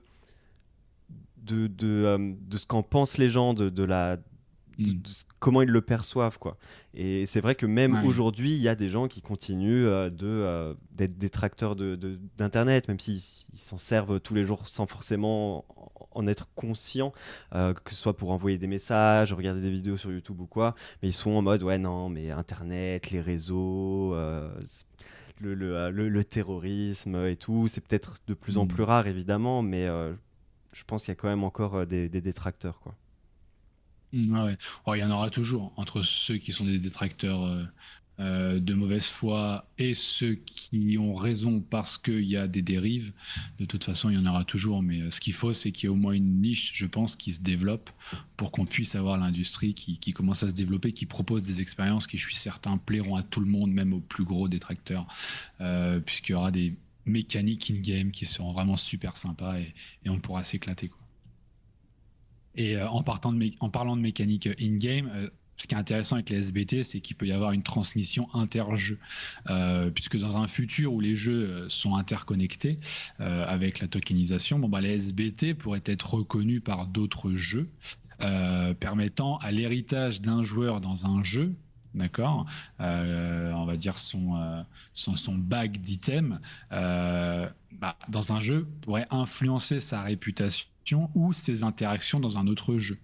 [1.37, 4.17] de, de, euh, de ce qu'en pensent les gens, de, de la
[4.77, 5.01] Mm.
[5.39, 6.57] comment ils le perçoivent quoi.
[6.93, 10.27] Et c'est vrai que même aujourd'hui, il y a des gens qui continuent euh, de
[10.27, 11.95] euh, d'être détracteurs de
[12.37, 13.21] d'internet, même s'ils
[13.55, 15.65] s'en servent tous les jours sans forcément
[16.15, 17.13] en être conscients,
[17.53, 20.75] euh, que ce soit pour envoyer des messages, regarder des vidéos sur YouTube ou quoi.
[21.01, 24.15] Mais ils sont en mode ouais non, mais internet, les réseaux.
[25.41, 28.67] Le, le, le, terrorisme et tout, c'est peut-être de plus en mm.
[28.69, 29.87] plus rare évidemment, mais
[30.71, 32.79] je pense qu'il y a quand même encore des, des détracteurs.
[32.79, 32.95] Quoi.
[34.13, 34.55] Mm,
[34.85, 37.43] oh, il y en aura toujours entre ceux qui sont des détracteurs
[38.19, 42.61] euh, euh, de mauvaise foi et ceux qui ont raison parce qu'il y a des
[42.61, 43.13] dérives.
[43.59, 44.81] De toute façon, il y en aura toujours.
[44.81, 47.15] Mais euh, ce qu'il faut, c'est qu'il y ait au moins une niche, je pense,
[47.15, 47.89] qui se développe
[48.37, 52.17] pour qu'on puisse avoir l'industrie qui, commence à se développer, qui propose des expériences qui,
[52.17, 55.07] je suis certain, plairont à tout le monde, même aux plus gros détracteurs,
[56.05, 59.73] puisqu'il y aura des mécaniques in-game qui seront vraiment super sympas et,
[60.09, 60.89] on pourra s'éclater.
[62.55, 66.83] Et euh, en, parlant de mécanique in-game, euh, ce qui est intéressant avec les SBT,
[66.83, 68.99] c'est qu'il peut y avoir une transmission inter-jeux.
[69.49, 72.79] Euh, puisque dans un futur où les jeux sont interconnectés
[73.19, 77.69] avec la tokenisation, bon, bah, les SBT pourraient être reconnus par d'autres jeux,
[78.79, 81.55] permettant à l'héritage d'un joueur dans un jeu
[81.93, 82.45] d'accord
[82.79, 86.39] On va dire son, son, son bag d'items,
[86.71, 92.97] bah, dans un jeu, pourrait influencer sa réputation ou ses interactions dans un autre jeu.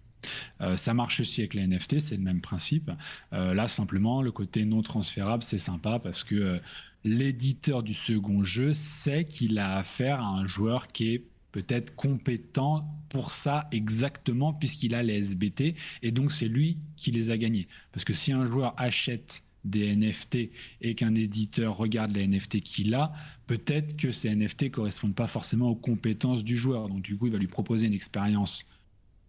[0.61, 2.91] Euh, ça marche aussi avec les NFT, c'est le même principe.
[3.33, 6.59] Euh, là, simplement, le côté non transférable, c'est sympa parce que euh,
[7.03, 12.87] l'éditeur du second jeu sait qu'il a affaire à un joueur qui est peut-être compétent
[13.09, 17.67] pour ça exactement puisqu'il a les SBT et donc c'est lui qui les a gagnés.
[17.91, 20.51] Parce que si un joueur achète des NFT
[20.81, 23.11] et qu'un éditeur regarde les NFT qu'il a,
[23.47, 26.87] peut-être que ces NFT correspondent pas forcément aux compétences du joueur.
[26.87, 28.65] Donc du coup, il va lui proposer une expérience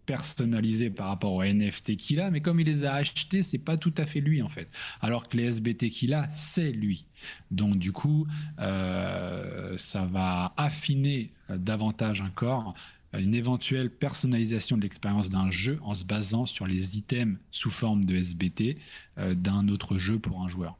[0.05, 3.77] personnalisée par rapport aux NFT qu'il a, mais comme il les a achetés, c'est pas
[3.77, 4.67] tout à fait lui en fait.
[5.01, 7.05] Alors que les SBT qu'il a, c'est lui.
[7.49, 8.27] Donc du coup,
[8.59, 12.75] euh, ça va affiner davantage encore
[13.19, 18.03] une éventuelle personnalisation de l'expérience d'un jeu en se basant sur les items sous forme
[18.05, 18.77] de SBT
[19.17, 20.77] euh, d'un autre jeu pour un joueur.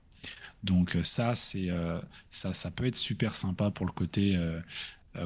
[0.63, 1.99] Donc euh, ça, c'est euh,
[2.29, 4.39] ça, ça peut être super sympa pour le côté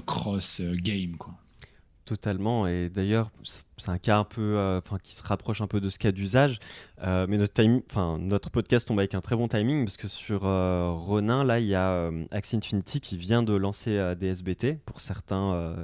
[0.06, 1.38] cross game, quoi.
[2.06, 2.68] Totalement.
[2.68, 3.32] Et d'ailleurs,
[3.78, 6.60] c'est un cas un peu, euh, qui se rapproche un peu de ce cas d'usage.
[7.01, 11.43] Euh, mais notre, podcast tombe avec un très bon timing parce que sur euh, Ronin,
[11.43, 15.82] là, il y a Axie Infinity qui vient de lancer des SBT pour certains,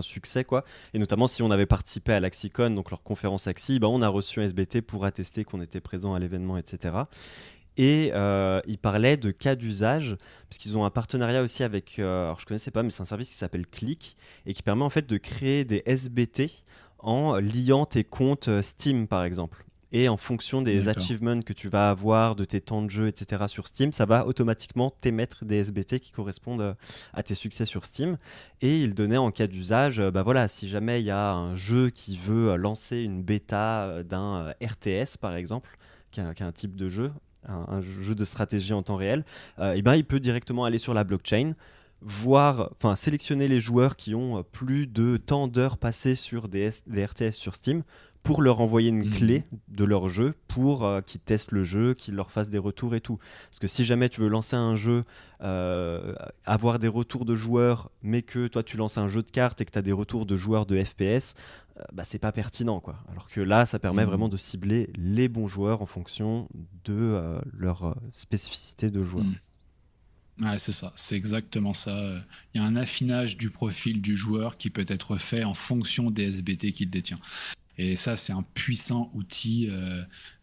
[0.00, 0.64] succès, quoi.
[0.94, 4.08] Et notamment, si on avait participé à l'Axicon, donc leur conférence Axie, bah, on a
[4.08, 6.94] reçu un SBT pour attester qu'on était présent à l'événement, etc.
[7.82, 10.18] Et euh, ils parlaient de cas d'usage,
[10.50, 13.06] parce qu'ils ont un partenariat aussi avec, euh, alors je connaissais pas, mais c'est un
[13.06, 16.62] service qui s'appelle Click, et qui permet en fait de créer des SBT
[16.98, 19.64] en liant tes comptes euh, Steam, par exemple.
[19.92, 23.44] Et en fonction des achievements que tu vas avoir, de tes temps de jeu, etc.
[23.46, 26.74] sur Steam, ça va automatiquement t'émettre des SBT qui correspondent euh,
[27.14, 28.18] à tes succès sur Steam.
[28.60, 31.88] Et il donnait en cas d'usage, bah voilà, si jamais il y a un jeu
[31.88, 35.78] qui veut lancer une bêta d'un RTS, par exemple,
[36.10, 37.10] qui est un type de jeu,
[37.48, 39.24] un, jeu de stratégie en temps réel,
[39.58, 41.54] euh, et ben, il peut directement aller sur la blockchain,
[42.02, 47.54] voir, sélectionner les joueurs qui ont plus de tant d'heures passées sur des, RTS sur
[47.54, 47.82] Steam
[48.22, 49.10] pour leur envoyer une mmh.
[49.10, 52.94] clé de leur jeu pour euh, qu'ils testent le jeu, qu'ils leur fassent des retours
[52.94, 53.18] et tout.
[53.48, 55.04] Parce que si jamais tu veux lancer un jeu,
[56.44, 59.64] avoir des retours de joueurs, mais que toi tu lances un jeu de cartes et
[59.64, 61.34] que tu as des retours de joueurs de FPS,
[61.80, 62.80] euh, bah, c'est pas pertinent.
[62.80, 62.98] Quoi.
[63.10, 64.08] Alors que là, ça permet mmh.
[64.08, 66.48] vraiment de cibler les bons joueurs en fonction
[66.84, 69.24] de euh, leur euh, spécificité de joueur.
[69.24, 70.44] Mmh.
[70.44, 72.14] Ouais, c'est ça, c'est exactement ça.
[72.54, 76.10] Il y a un affinage du profil du joueur qui peut être fait en fonction
[76.10, 77.18] des SBT qu'il détient.
[77.78, 79.70] Et ça, c'est un puissant outil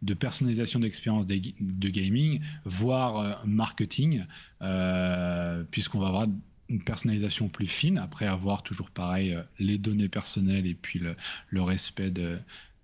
[0.01, 4.25] de personnalisation d'expérience de gaming, voire marketing,
[5.69, 6.27] puisqu'on va avoir
[6.69, 11.61] une personnalisation plus fine, après avoir toujours pareil euh, les données personnelles et puis le,
[11.61, 12.39] respect de,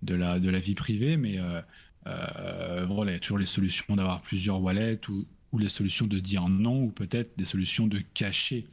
[0.08, 1.60] la, vie privée, mais euh,
[2.06, 5.26] euh, voilà, il y a toujours les solutions d'avoir plusieurs wallets ou,
[5.56, 8.66] les solutions de dire non, ou peut-être des solutions de cacher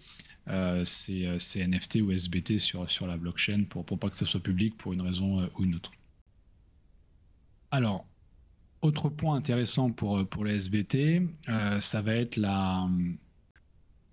[0.85, 4.77] ces, NFT ou SBT sur, sur la blockchain pour, pour pas que ça soit public
[4.77, 5.91] pour une raison ou une autre.
[7.71, 8.05] Alors,
[8.81, 11.21] autre point intéressant pour, pour les SBT,
[11.79, 12.87] ça va être la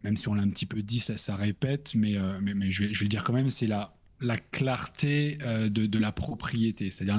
[0.04, 2.70] même si on l'a un petit peu dit, ça, ça répète, mais, euh, mais, mais
[2.70, 6.12] je, vais, je, vais, le dire quand même, c'est la, la clarté euh, de, la
[6.12, 7.16] propriété, c'est-à-dire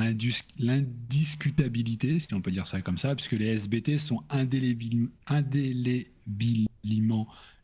[0.59, 5.09] l'indiscutabilité, si on peut dire ça comme ça, puisque les SBT sont indélébilement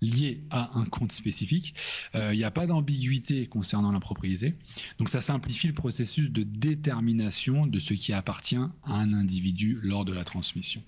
[0.02, 1.76] liés à un compte spécifique.
[2.16, 4.56] Euh, il n'y a pas d'ambiguïté concernant la propriété.
[5.00, 10.06] Donc ça simplifie le processus de détermination de ce qui appartient à un individu lors
[10.06, 10.82] de la transmission.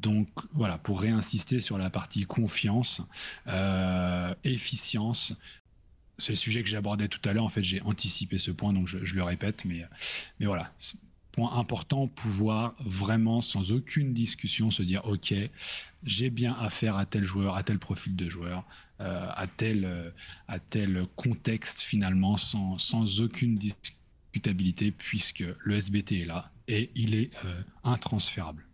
[0.00, 3.02] Donc voilà, pour réinsister sur la partie confiance,
[3.48, 5.34] euh, efficience,
[6.20, 7.44] c'est le sujet que abordé tout à l'heure.
[7.44, 9.84] En fait, j'ai anticipé ce point, donc je, le répète, mais,
[10.40, 10.72] voilà.
[11.32, 15.32] Point important, pouvoir vraiment, sans aucune discussion, se dire Ok,
[16.02, 18.64] j'ai bien affaire à tel joueur, à tel profil de joueur,
[19.00, 20.12] euh, à, tel,
[20.48, 27.30] à tel contexte finalement, sans, aucune discutabilité, puisque le SBT est là et il est
[27.44, 28.64] euh, intransférable.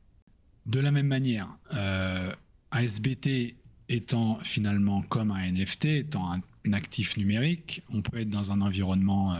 [0.67, 2.33] De la même manière, euh,
[2.71, 3.57] un SBT
[3.89, 6.41] étant finalement comme un NFT, étant un,
[6.75, 9.39] actif numérique, on peut être dans un environnement, euh,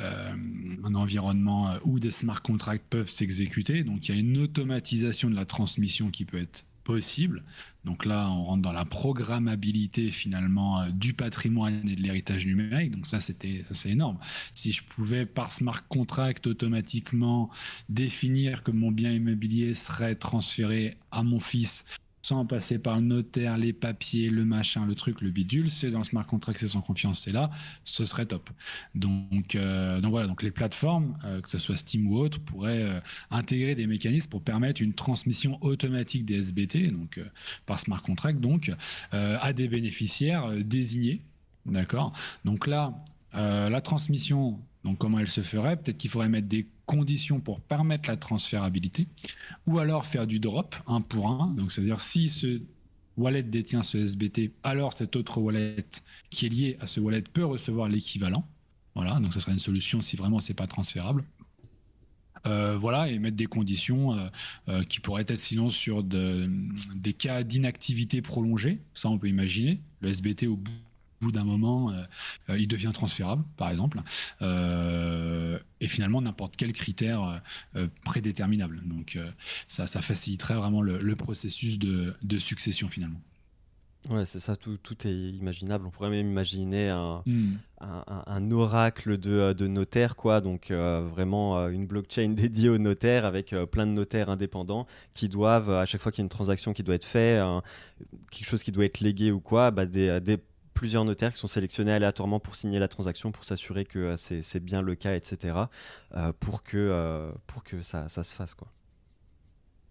[0.00, 3.84] euh, environnement où des smart contracts peuvent s'exécuter.
[3.84, 7.42] Donc il y a une automatisation de la transmission qui peut être possible.
[7.84, 12.92] Donc là, on rentre dans la programmabilité finalement euh, du patrimoine et de l'héritage numérique.
[12.92, 14.18] Donc ça, c'était ça, c'est énorme.
[14.54, 17.50] Si je pouvais par smart contract automatiquement
[17.88, 21.84] définir que mon bien immobilier serait transféré à mon fils
[22.24, 25.98] sans passer par le notaire, les papiers, le machin, le truc, le bidule, c'est dans
[25.98, 27.50] le smart contract, c'est sans confiance, c'est là,
[27.82, 28.48] ce serait top.
[28.94, 32.82] Donc, euh, donc voilà, donc les plateformes, euh, que ce soit Steam ou autre, pourraient
[32.82, 33.00] euh,
[33.32, 37.18] intégrer des mécanismes pour permettre une transmission automatique des SBT, donc
[37.66, 38.70] par smart contract, donc
[39.10, 41.22] à des bénéficiaires désignés.
[41.66, 42.12] D'accord?
[42.44, 42.94] Donc là,
[43.32, 45.76] la transmission, donc comment elle se ferait?
[45.76, 49.06] Peut-être qu'il faudrait mettre des conditions pour permettre la transférabilité,
[49.66, 51.48] ou alors faire du drop un pour un.
[51.54, 52.60] Donc c'est-à-dire si ce
[53.16, 55.84] wallet détient ce SBT, alors cet autre wallet
[56.30, 58.46] qui est lié à ce wallet peut recevoir l'équivalent.
[58.94, 61.24] Voilà, donc ça serait une solution si vraiment c'est pas transférable.
[62.46, 64.28] Euh, voilà, et mettre des conditions euh,
[64.68, 66.50] euh, qui pourraient être sinon sur de,
[66.94, 68.80] des cas d'inactivité prolongée.
[68.94, 69.80] Ça, on peut imaginer.
[70.00, 70.72] Le SBT au bout
[71.22, 72.02] bout d'un moment, euh,
[72.50, 74.00] euh, il devient transférable, par exemple,
[74.42, 77.40] euh, et finalement n'importe quel critère
[78.04, 78.82] prédéterminable.
[78.84, 79.18] Donc
[79.66, 83.20] ça, ça, faciliterait vraiment le, processus de, succession finalement.
[84.10, 85.86] Ouais, c'est ça, tout, tout, est imaginable.
[85.86, 87.54] On pourrait même imaginer un, hmm.
[87.80, 90.40] un, oracle de, de, notaire, quoi.
[90.40, 95.86] Donc, vraiment une blockchain dédiée aux notaires avec plein de notaires indépendants qui doivent, à
[95.86, 97.42] chaque fois qu'il y a une transaction qui doit être faite,
[98.30, 100.38] quelque chose qui doit être légué ou quoi, bah, des, des
[100.74, 104.82] plusieurs notaires qui sont sélectionnés aléatoirement pour signer la transaction, pour s'assurer que c'est bien
[104.82, 105.54] le cas, etc.,
[106.40, 108.54] pour que, pour que ça, ça se fasse.
[108.54, 108.68] Quoi.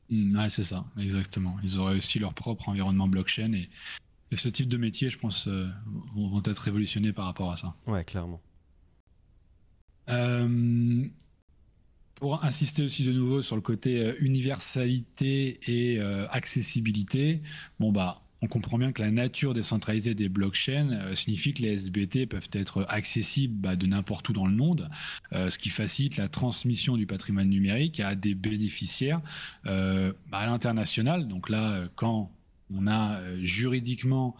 [0.10, 1.58] Mmh, c'est ça, exactement.
[1.64, 3.70] Ils auraient aussi leur propre environnement blockchain et,
[4.34, 5.48] ce type de métier, je pense,
[6.16, 7.76] vont, être révolutionnés par rapport à ça.
[7.86, 8.42] Ouais, clairement.
[10.10, 11.06] Euh,
[12.16, 17.42] pour insister aussi de nouveau sur le côté euh, universalité et euh, accessibilité,
[17.80, 22.26] bon bah on comprend bien que la nature décentralisée des blockchains signifie que les SBT
[22.28, 24.89] peuvent être accessibles bah, de n'importe où dans le monde,
[25.32, 29.22] ce qui facilite la transmission du patrimoine numérique à des bénéficiaires
[29.64, 31.28] bah, à l'international.
[31.28, 32.32] Donc là, quand
[32.74, 34.36] on a juridiquement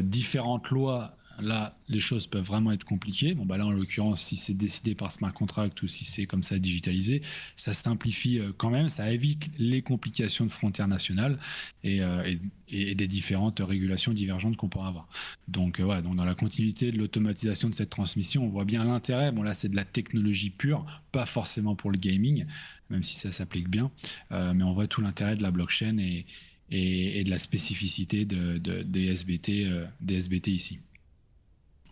[0.00, 3.34] différentes lois là, les choses peuvent vraiment être compliquées.
[3.34, 6.42] Bon, bah là, en l'occurrence, si c'est décidé par smart contract ou si c'est comme
[6.42, 7.22] ça digitalisé,
[7.56, 11.38] ça simplifie euh, quand même, ça évite les complications de frontières nationales
[11.84, 12.34] et, euh,
[12.70, 15.08] des différentes régulations divergentes qu'on pourra avoir.
[15.48, 18.84] Donc, voilà, euh, donc dans la continuité de l'automatisation de cette transmission, on voit bien
[18.84, 19.32] l'intérêt.
[19.32, 22.46] Bon, là, c'est de la technologie pure, pas forcément pour le gaming,
[22.90, 23.90] même si ça s'applique bien,
[24.30, 30.78] mais on voit tout l'intérêt de la blockchain et, de la spécificité des SBT ici.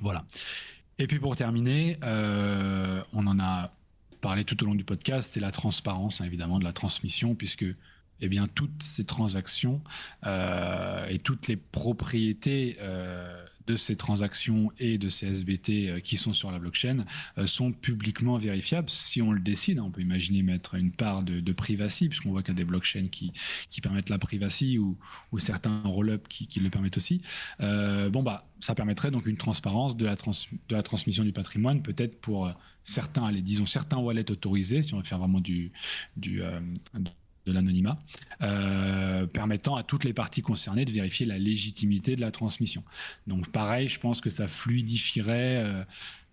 [0.04, 0.26] Voilà.
[0.98, 3.72] Et puis pour terminer, euh, on en a
[4.20, 7.64] parlé tout au long du podcast, c'est la transparence hein, évidemment de la transmission, puisque
[8.20, 9.82] eh bien, toutes ces transactions
[10.26, 16.16] euh, et toutes les propriétés euh, de ces transactions et de ces SBT euh, qui
[16.16, 17.04] sont sur la blockchain
[17.38, 19.80] euh, sont publiquement vérifiables si on le décide.
[19.80, 22.64] On peut imaginer mettre une part de, de privacy, puisqu'on voit qu'il y a des
[22.64, 23.32] blockchains qui,
[23.70, 24.96] qui permettent la privacy ou,
[25.32, 27.20] ou certains roll-up qui, le permettent aussi.
[27.60, 31.82] Euh, bon, bah, ça permettrait donc une transparence de la, de la transmission du patrimoine,
[31.82, 32.50] peut-être pour
[32.84, 35.72] certains, disons certains wallets autorisés, si on veut faire vraiment du,
[37.46, 37.98] de l'anonymat,
[38.42, 42.82] euh, permettant à toutes les parties concernées de vérifier la légitimité de la transmission.
[43.26, 45.84] Donc pareil, je pense que ça fluidifierait euh,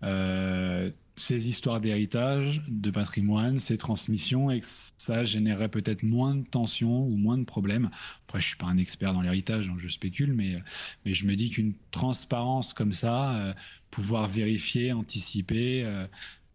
[0.04, 4.66] euh, ces histoires d'héritage, de patrimoine, ces transmissions, et que
[4.98, 7.90] ça générerait peut-être moins de tensions ou moins de problèmes.
[8.28, 10.64] Après, je suis pas un expert dans l'héritage, je spécule, mais
[11.06, 13.54] je me dis qu'une transparence comme ça,
[13.92, 15.86] pouvoir vérifier, anticiper,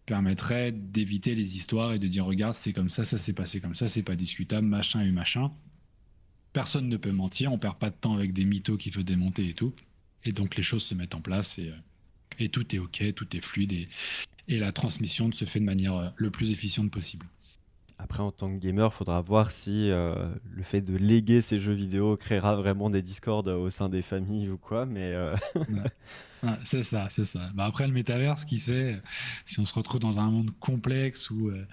[0.07, 3.75] permettrait d'éviter les histoires et de dire regarde c'est comme ça, ça s'est passé comme
[3.75, 5.51] ça, c'est pas discutable, machin et machin.
[6.53, 9.49] Personne ne peut mentir, on perd pas de temps avec des mythos qu'il faut démonter
[9.49, 9.75] et tout.
[10.25, 11.73] Et donc les choses se mettent en place et,
[12.41, 13.89] euh, tout est ok, tout est fluide et,
[14.49, 17.27] et la transmission se fait de manière euh, le plus efficiente possible.
[18.07, 20.15] Après, en tant que gamer, il faudra voir si euh,
[20.49, 24.49] le fait de léguer ces jeux vidéo créera vraiment des discords au sein des familles
[24.49, 25.13] ou quoi, mais...
[26.65, 27.51] c'est ça, c'est ça.
[27.55, 29.03] Bah après, le métaverse, qui sait,
[29.45, 31.67] si on se retrouve dans un monde complexe où, euh,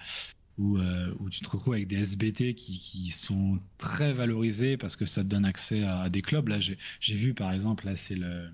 [0.60, 5.04] euh, où, tu te retrouves avec des SBT qui, qui, sont très valorisés parce que
[5.04, 6.48] ça te donne accès à, des clubs.
[6.48, 8.48] Là, j'ai vu, par exemple, là, c'est le.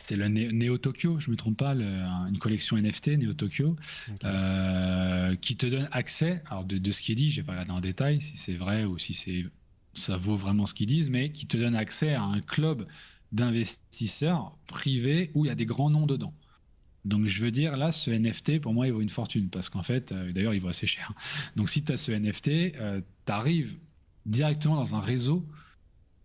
[0.00, 3.74] C'est le Neo Tokyo, je me trompe pas, une collection NFT Neo Tokyo,
[4.22, 7.52] euh, qui te donne accès, alors de, de ce qui est dit, je vais pas
[7.52, 9.44] regarder en détail si c'est vrai ou si c'est
[9.94, 12.86] ça vaut vraiment ce qu'ils disent, mais qui te donne accès à un club
[13.32, 16.32] d'investisseurs privés où il y a des grands noms dedans.
[17.04, 19.82] Donc je veux dire, là, ce NFT, pour moi, il vaut une fortune, parce qu'en
[19.82, 21.12] fait, euh, d'ailleurs, il vaut assez cher.
[21.56, 23.76] Donc si tu as ce NFT, tu arrives
[24.26, 25.44] directement dans un réseau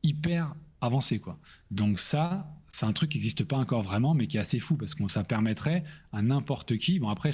[0.04, 1.20] hyper avancé.
[1.20, 1.40] quoi.
[1.72, 4.76] Donc ça, c'est un truc qui n'existe pas encore vraiment, mais qui est assez fou,
[4.76, 7.32] parce que ça permettrait à n'importe qui, bon après,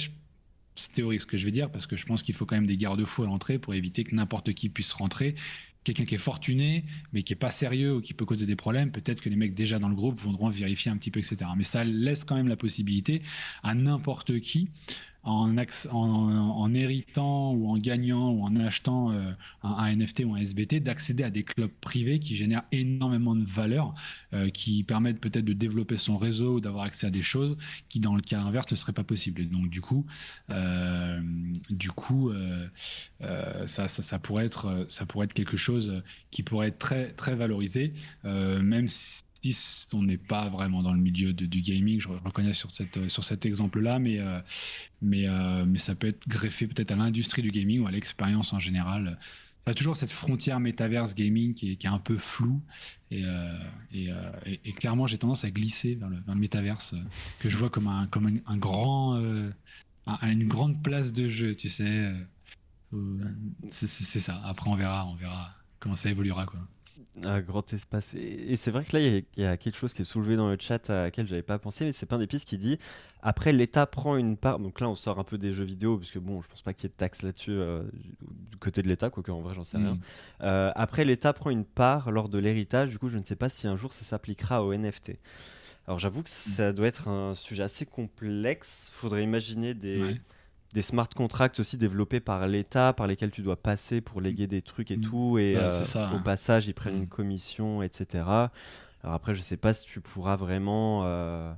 [0.75, 2.67] c'est théorique ce que je vais dire, parce que je pense qu'il faut quand même
[2.67, 5.35] des garde-fous à l'entrée pour éviter que n'importe qui puisse rentrer
[5.85, 6.83] quelqu'un qui est fortuné,
[7.13, 9.53] mais qui est pas sérieux ou qui peut causer des problèmes, peut-être que les mecs
[9.53, 11.37] déjà dans le groupe voudront vérifier un petit peu, etc.
[11.55, 13.21] Mais ça laisse quand même la possibilité
[13.63, 14.69] à n'importe qui
[15.23, 19.31] en, héritant ou en gagnant ou en achetant euh,
[19.63, 23.93] un, NFT ou un SBT, d'accéder à des clubs privés qui génèrent énormément de valeur,
[24.33, 27.57] euh, qui permettent peut-être de développer son réseau ou d'avoir accès à des choses
[27.89, 29.41] qui, dans le cas inverse, ne seraient pas possibles.
[29.41, 30.05] Et donc, du coup,
[30.49, 31.19] euh,
[31.69, 32.31] du coup
[33.65, 36.01] ça, ça, pourrait être, ça pourrait être quelque chose
[36.31, 37.93] qui pourrait être très, très valorisé,
[38.23, 39.23] même si
[39.93, 43.45] on n'est pas vraiment dans le milieu du gaming, je reconnais sur, cette, sur cet
[43.45, 44.39] exemple-là, mais, euh,
[45.03, 48.59] euh, mais ça peut être greffé peut-être à l'industrie du gaming ou à l'expérience en
[48.59, 49.17] général.
[49.65, 52.61] Il y a toujours cette frontière métaverse gaming qui est, un peu floue
[53.11, 53.53] et, euh,
[54.77, 56.95] clairement j'ai tendance à glisser vers le, vers métaverse
[57.39, 59.21] que je vois comme un, comme un, grand,
[60.23, 62.11] une grande place de jeu, tu sais.
[63.69, 64.41] C'est ça.
[64.43, 66.47] Après on verra, on verra comment ça évoluera.
[67.23, 68.13] Un grand espace.
[68.13, 70.57] Et, c'est vrai que là, il y, a quelque chose qui est soulevé dans le
[70.59, 72.79] chat à laquelle j'avais pas pensé, mais c'est pas des pistes qui dit
[73.21, 74.59] après l'État prend une part.
[74.59, 76.73] Donc là, on sort un peu des jeux vidéo, parce que bon, je pense pas
[76.73, 77.83] qu'il y ait de taxes là-dessus euh,
[78.21, 79.95] du côté de l'État, quoique en vrai, j'en sais rien.
[79.95, 80.01] Mm.
[80.43, 82.89] Euh, après, l'État prend une part lors de l'héritage.
[82.89, 85.13] Du coup, je ne sais pas si un jour ça s'appliquera au NFT.
[85.87, 86.55] Alors j'avoue que mm.
[86.55, 88.89] ça doit être un sujet assez complexe.
[88.93, 90.19] Faudrait imaginer des
[90.73, 94.61] des smart contracts aussi développés par l'État, par lesquels tu dois passer pour léguer des
[94.61, 95.01] trucs et mm.
[95.01, 95.37] tout.
[95.37, 97.07] Et bah, euh, au passage, ils prennent une mm.
[97.07, 98.23] commission, etc.
[99.03, 101.01] Alors après, je sais pas si tu pourras vraiment.
[101.05, 101.51] Euh,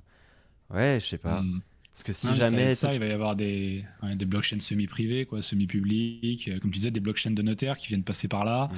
[0.69, 1.41] ouais, je sais pas.
[1.41, 1.61] Mm.
[1.91, 2.73] Parce que si jamais.
[2.73, 3.83] Ça, il va y avoir des,
[4.15, 6.47] des blockchains semi-privés, quoi, semi-publics.
[6.47, 8.69] Euh, comme tu disais, des blockchains de notaires qui viennent passer par là.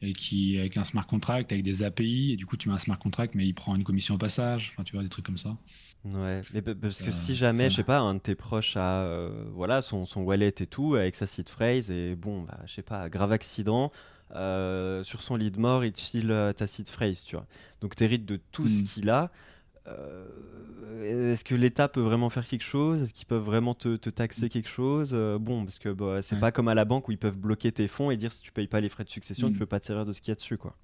[0.00, 2.32] Et qui, avec un smart contract, avec des API.
[2.32, 4.72] Et du coup, tu mets un smart contract, mais il prend une commission au passage.
[4.74, 5.56] Enfin, tu vois, des trucs comme ça.
[6.04, 9.44] Ouais, mais parce que si jamais, je sais pas, un de tes proches a euh,
[9.52, 12.82] voilà, son, son, wallet et tout, avec sa seed phrase, et bon, bah, je sais
[12.82, 13.90] pas, grave accident,
[14.34, 17.46] euh, sur son lit de mort, il te file euh, ta seed phrase, tu vois.
[17.80, 18.86] Donc tu hérites de tout ce hmm.
[18.86, 19.30] qu'il a.
[21.02, 23.02] Est-ce que l'État peut vraiment faire quelque chose?
[23.02, 24.50] Est-ce qu'ils peuvent vraiment te, te taxer hmm.
[24.50, 25.14] quelque chose?
[25.40, 27.88] Bon, parce que bah, c'est pas comme à la banque où ils peuvent bloquer tes
[27.88, 29.58] fonds et dire si tu payes pas les frais de succession, tu hmm.
[29.58, 30.76] peux pas tirer de ce qu'il y a dessus, quoi.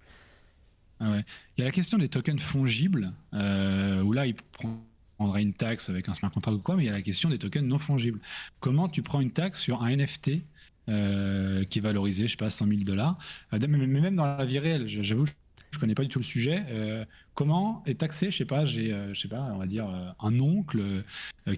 [1.01, 1.25] Ah ouais.
[1.57, 4.83] Il y a la question des tokens fongibles, où là, il prend
[5.17, 7.29] prendrait une taxe avec un smart contract ou quoi, mais il y a la question
[7.29, 8.21] des tokens non fongibles.
[8.61, 10.43] Comment tu prends une taxe sur un NFT
[10.91, 13.17] euh, qui est valorisé, je sais pas, 100 000 dollars,
[13.55, 15.25] euh, mais même dans la vie réelle, j'avoue,
[15.71, 16.62] je connais pas du tout le sujet.
[16.69, 19.89] Euh, comment est taxé, je sais pas, j'ai, je sais pas, on va dire
[20.21, 20.83] un oncle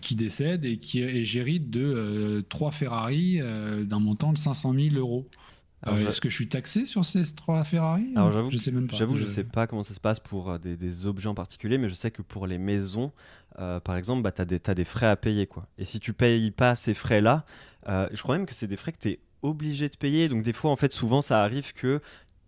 [0.01, 3.41] qui décède et qui est j'hérite de trois Ferrari
[3.83, 5.29] d'un montant de 500 000 euros.
[5.85, 8.97] Est-ce que je suis taxé sur ces trois Ferrari Alors j'avoue, je sais même pas.
[8.97, 9.27] J'avoue, je...
[9.27, 12.13] sais pas comment ça se passe pour des, des, objets en particulier, mais je sais
[12.13, 13.13] que pour les maisons,
[13.59, 15.47] euh, par exemple, bah, tu as, des frais à payer.
[15.47, 15.67] Quoi.
[15.79, 17.45] Et si tu payes pas ces frais-là,
[17.89, 20.29] euh, je crois même que c'est des frais que tu es obligé de payer.
[20.29, 22.01] Donc des fois, en fait, souvent, ça arrive que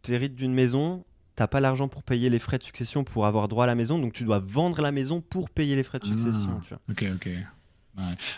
[0.03, 1.05] tu hérites d'une maison,
[1.37, 3.99] t'as pas l'argent pour payer les frais de succession pour avoir droit à la maison,
[3.99, 6.61] donc tu dois vendre la maison pour payer les frais de succession.
[6.71, 7.29] Ah, ok, ok.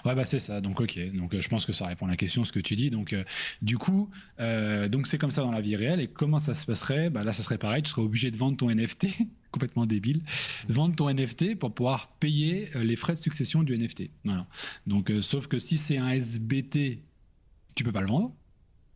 [0.04, 0.60] Ouais, bah c'est ça.
[0.60, 0.98] Donc ok.
[1.14, 2.90] Donc euh, je pense que ça répond à la question ce que tu dis.
[2.90, 3.14] Donc
[3.62, 6.00] du coup, donc c'est comme ça dans la vie réelle.
[6.00, 7.10] Et comment ça se passerait?
[7.10, 7.82] Bah là, ça serait pareil.
[7.82, 9.06] Tu serais obligé de vendre ton NFT
[9.50, 10.22] complètement débile,
[10.68, 14.10] vendre ton NFT pour pouvoir payer euh, les frais de succession du NFT.
[14.24, 14.46] Voilà.
[14.86, 17.02] Donc, euh, sauf que si c'est un SBT,
[17.74, 18.34] tu peux pas le vendre.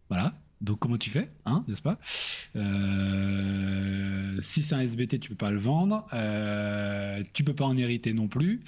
[0.09, 0.39] Voilà.
[0.61, 1.99] Donc, comment tu fais, hein, n'est-ce pas?
[2.57, 6.07] Euh, Si c'est un SBT, tu peux pas le vendre.
[6.13, 8.63] Euh, tu peux pas en hériter non plus.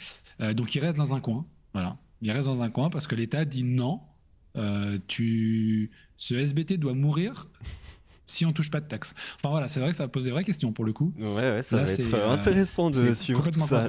[0.54, 1.46] donc, il reste dans un coin.
[1.76, 1.98] Voilà.
[2.22, 4.00] Il reste dans un coin parce que l'État dit non.
[5.08, 7.48] tu, ce SBT doit mourir
[8.26, 9.14] si on touche pas de taxes.
[9.36, 11.12] Enfin voilà, c'est vrai que ça pose des vraies questions pour le coup.
[11.18, 13.88] Ouais, ouais ça va être euh, intéressant de suivre tout ça.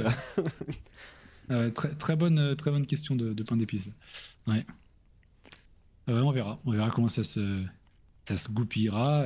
[1.74, 3.88] très, très, bonne, très bonne question de, de pain d'épices.
[4.46, 4.66] Ouais.
[6.10, 6.60] Euh, on verra.
[6.66, 7.64] On verra comment ça se,
[8.28, 9.24] ça se goupillera.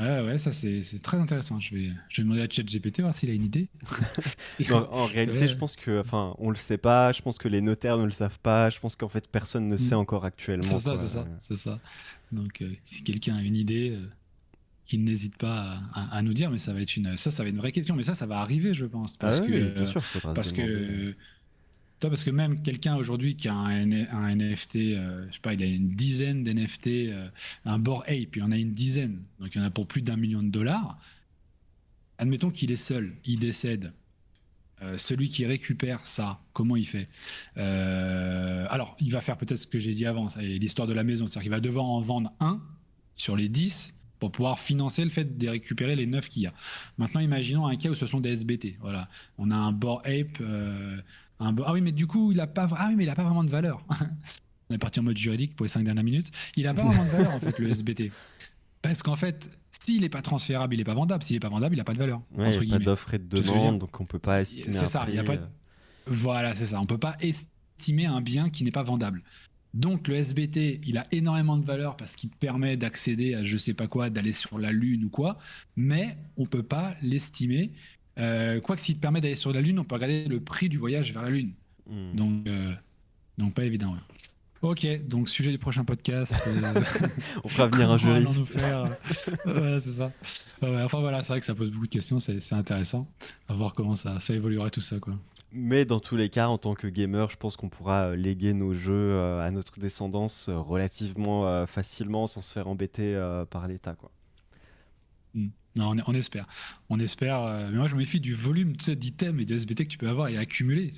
[0.00, 1.60] Euh, Ouais, ouais, ça c'est très intéressant.
[1.60, 3.68] Je vais, je vais demander à ChatGPT voir s'il a une idée.
[4.72, 7.12] en, réalité, je pense que, enfin, on le sait pas.
[7.12, 8.70] Je pense que les notaires ne le savent pas.
[8.70, 9.98] Je pense qu'en fait, personne ne sait mm.
[9.98, 10.64] encore actuellement.
[10.64, 11.78] C'est ça, c'est ça, c'est ça.
[12.32, 14.06] Donc, euh, si quelqu'un a une idée, euh,
[14.86, 16.50] qu'il n'hésite pas à, nous dire.
[16.50, 17.94] Mais ça va être une, ça, ça va être une vraie question.
[17.94, 20.02] Mais ça, ça va arriver, je pense, parce ah que, bien sûr,
[20.34, 21.14] parce que
[22.08, 25.66] parce que même quelqu'un aujourd'hui qui a un, NFT, euh, je sais pas, il a
[25.66, 27.28] une dizaine d'NFT, euh,
[27.64, 30.02] un Board Ape, il en a une dizaine, donc il y en a pour plus
[30.02, 30.98] d'un million de dollars.
[32.18, 33.92] Admettons qu'il est seul, il décède.
[34.82, 37.08] Euh, celui qui récupère ça, comment il fait?
[37.56, 41.42] Alors, il va faire peut-être ce que j'ai dit avant, l'histoire de la maison, c'est-à-dire
[41.42, 42.60] qu'il va devoir en vendre un
[43.16, 46.54] sur les 10 pour pouvoir financer le fait de récupérer les 9 qu'il y a.
[46.98, 48.76] Maintenant, imaginons un cas où ce sont des SBT.
[48.80, 50.42] Voilà, on a un Board Ape
[51.40, 53.44] ah oui, mais du coup, il a pas, ah oui, mais il a pas vraiment
[53.44, 53.84] de valeur.
[54.70, 56.30] On est parti en mode juridique pour les cinq dernières minutes.
[56.56, 58.10] Il a pas vraiment de valeur, en fait, le SBT.
[58.80, 61.22] Parce qu'en fait, s'il n'est pas transférable, il n'est pas vendable.
[61.24, 62.22] S'il n'est pas vendable, il n'a pas de valeur.
[62.36, 64.72] il n'y a pas d'offre et de demande, donc on peut pas estimer.
[64.72, 65.36] C'est ça, il y a pas.
[66.06, 66.80] Voilà, c'est ça.
[66.80, 69.22] On peut pas estimer un bien qui n'est pas vendable.
[69.74, 73.56] Donc le SBT, il a énormément de valeur parce qu'il te permet d'accéder à je
[73.56, 75.36] sais pas quoi, d'aller sur la Lune ou quoi,
[75.76, 77.72] mais on peut pas l'estimer
[78.18, 80.78] euh, Quoique s'il te permet d'aller sur la Lune, on peut regarder le prix du
[80.78, 81.52] voyage vers la Lune.
[81.88, 82.14] Hmm.
[82.14, 82.72] Donc, euh,
[83.38, 83.96] donc pas évident.
[84.62, 86.34] Ok, donc sujet du prochain podcast.
[86.46, 86.82] Euh,
[87.44, 88.54] on fera venir un juriste.
[88.54, 90.10] ouais, c'est ça.
[90.62, 93.06] enfin voilà, c'est vrai que ça pose beaucoup de questions, c'est intéressant.
[93.48, 94.98] À voir comment ça, ça évoluera tout ça.
[95.00, 95.14] Quoi.
[95.52, 98.72] Mais dans tous les cas, en tant que gamer, je pense qu'on pourra léguer nos
[98.72, 103.94] jeux à notre descendance relativement facilement sans se faire embêter par l'État.
[103.94, 104.10] quoi.
[105.34, 105.48] Hmm.
[105.76, 106.46] Non, on, espère.
[106.88, 107.40] On espère.
[107.40, 110.08] Euh, mais moi, je me méfie du volume d'items et de SBT que tu peux
[110.08, 110.92] avoir et accumuler.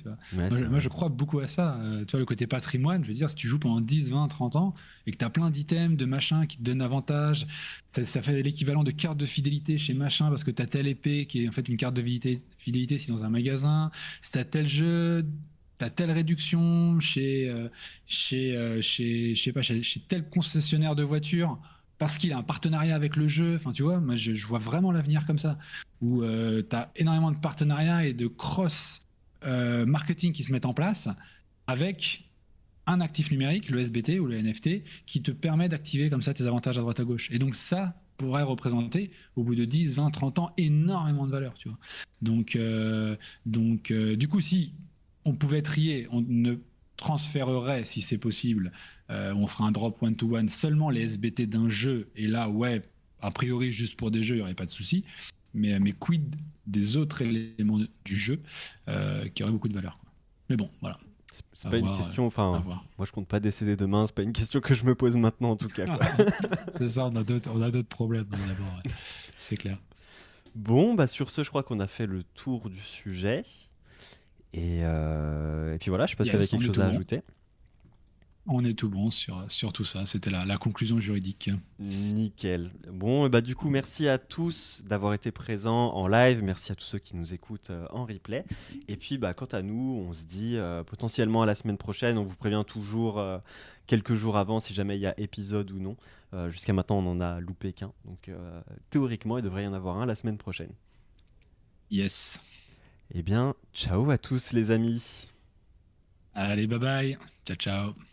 [0.69, 1.79] moi, je, crois beaucoup à ça.
[1.81, 4.27] Euh, tu vois, le côté patrimoine, je veux dire, si tu joues pendant 10, 20,
[4.27, 4.75] 30 ans
[5.07, 7.47] et que tu as plein d'items, de machins qui te donnent avantage,
[7.89, 11.25] ça, fait l'équivalent de carte de fidélité chez machin parce que tu as telle épée
[11.25, 13.89] qui est en fait une carte de fidélité, fidélité si dans un magasin.
[14.21, 15.25] Si tu as tel jeu,
[15.79, 17.67] tu telle réduction chez, euh,
[18.05, 21.59] chez, chez, je sais pas, chez, chez tel concessionnaire de voitures
[21.97, 23.55] parce qu'il a un partenariat avec le jeu.
[23.55, 25.57] Enfin, tu vois, moi, je, vois vraiment l'avenir comme ça,
[26.01, 29.05] où euh, tu as énormément de partenariats et de cross
[29.45, 31.09] euh, marketing qui se mettent en place
[31.67, 32.29] avec
[32.85, 36.45] un actif numérique, le SBT ou le NFT, qui te permet d'activer comme ça tes
[36.45, 37.29] avantages à droite à gauche.
[37.31, 41.53] Et donc ça pourrait représenter, au bout de 10, 20, 30 ans, énormément de valeur,
[41.55, 41.77] tu vois.
[42.21, 44.73] Donc, euh, donc du coup, si
[45.25, 46.55] on pouvait trier, on ne
[46.95, 48.71] transférerait, si c'est possible,
[49.09, 52.81] euh, on fera un drop one-to-one seulement les SBT d'un jeu, et là, ouais,
[53.21, 55.03] a priori, juste pour des jeux, il n'y aurait pas de souci.
[55.53, 56.35] Mais, mais quid
[56.67, 58.41] des autres éléments du jeu
[58.89, 59.97] euh, qui auraient beaucoup de valeur
[60.49, 60.99] Mais bon, voilà.
[61.53, 62.63] C'est pas une question, enfin,
[62.97, 65.51] moi je compte pas décéder demain, c'est pas une question que je me pose maintenant
[65.51, 65.99] en tout cas.
[66.71, 68.81] c'est ça, on a d'autres problèmes d'abord,
[69.35, 69.77] c'est clair.
[70.55, 73.43] Bon, bah sur ce, je crois qu'on a fait le tour du sujet.
[74.55, 77.21] Euh, et, puis voilà, je sais pas si tu avais quelque chose à ajouter.
[78.49, 80.05] On est tout bon sur, sur tout ça.
[80.05, 81.49] C'était la, la, conclusion juridique.
[81.79, 82.69] Nickel.
[82.91, 86.41] Bon, bah du coup, merci à tous d'avoir été présents en live.
[86.41, 88.45] Merci à tous ceux qui nous écoutent euh, en replay.
[88.87, 92.17] Et puis, bah, quant à nous, on se dit euh, potentiellement à la semaine prochaine.
[92.17, 93.21] On vous prévient toujours
[93.85, 95.97] quelques jours avant si jamais il y a épisode ou non.
[96.49, 97.91] Jusqu'à maintenant, on en a loupé qu'un.
[98.05, 98.29] Donc,
[98.89, 100.71] théoriquement, il devrait y en avoir un la semaine prochaine.
[101.89, 102.41] Yes.
[103.13, 105.27] Eh bien, ciao à tous les amis.
[106.33, 107.17] Allez, bye bye.
[107.45, 108.06] Ciao, ciao.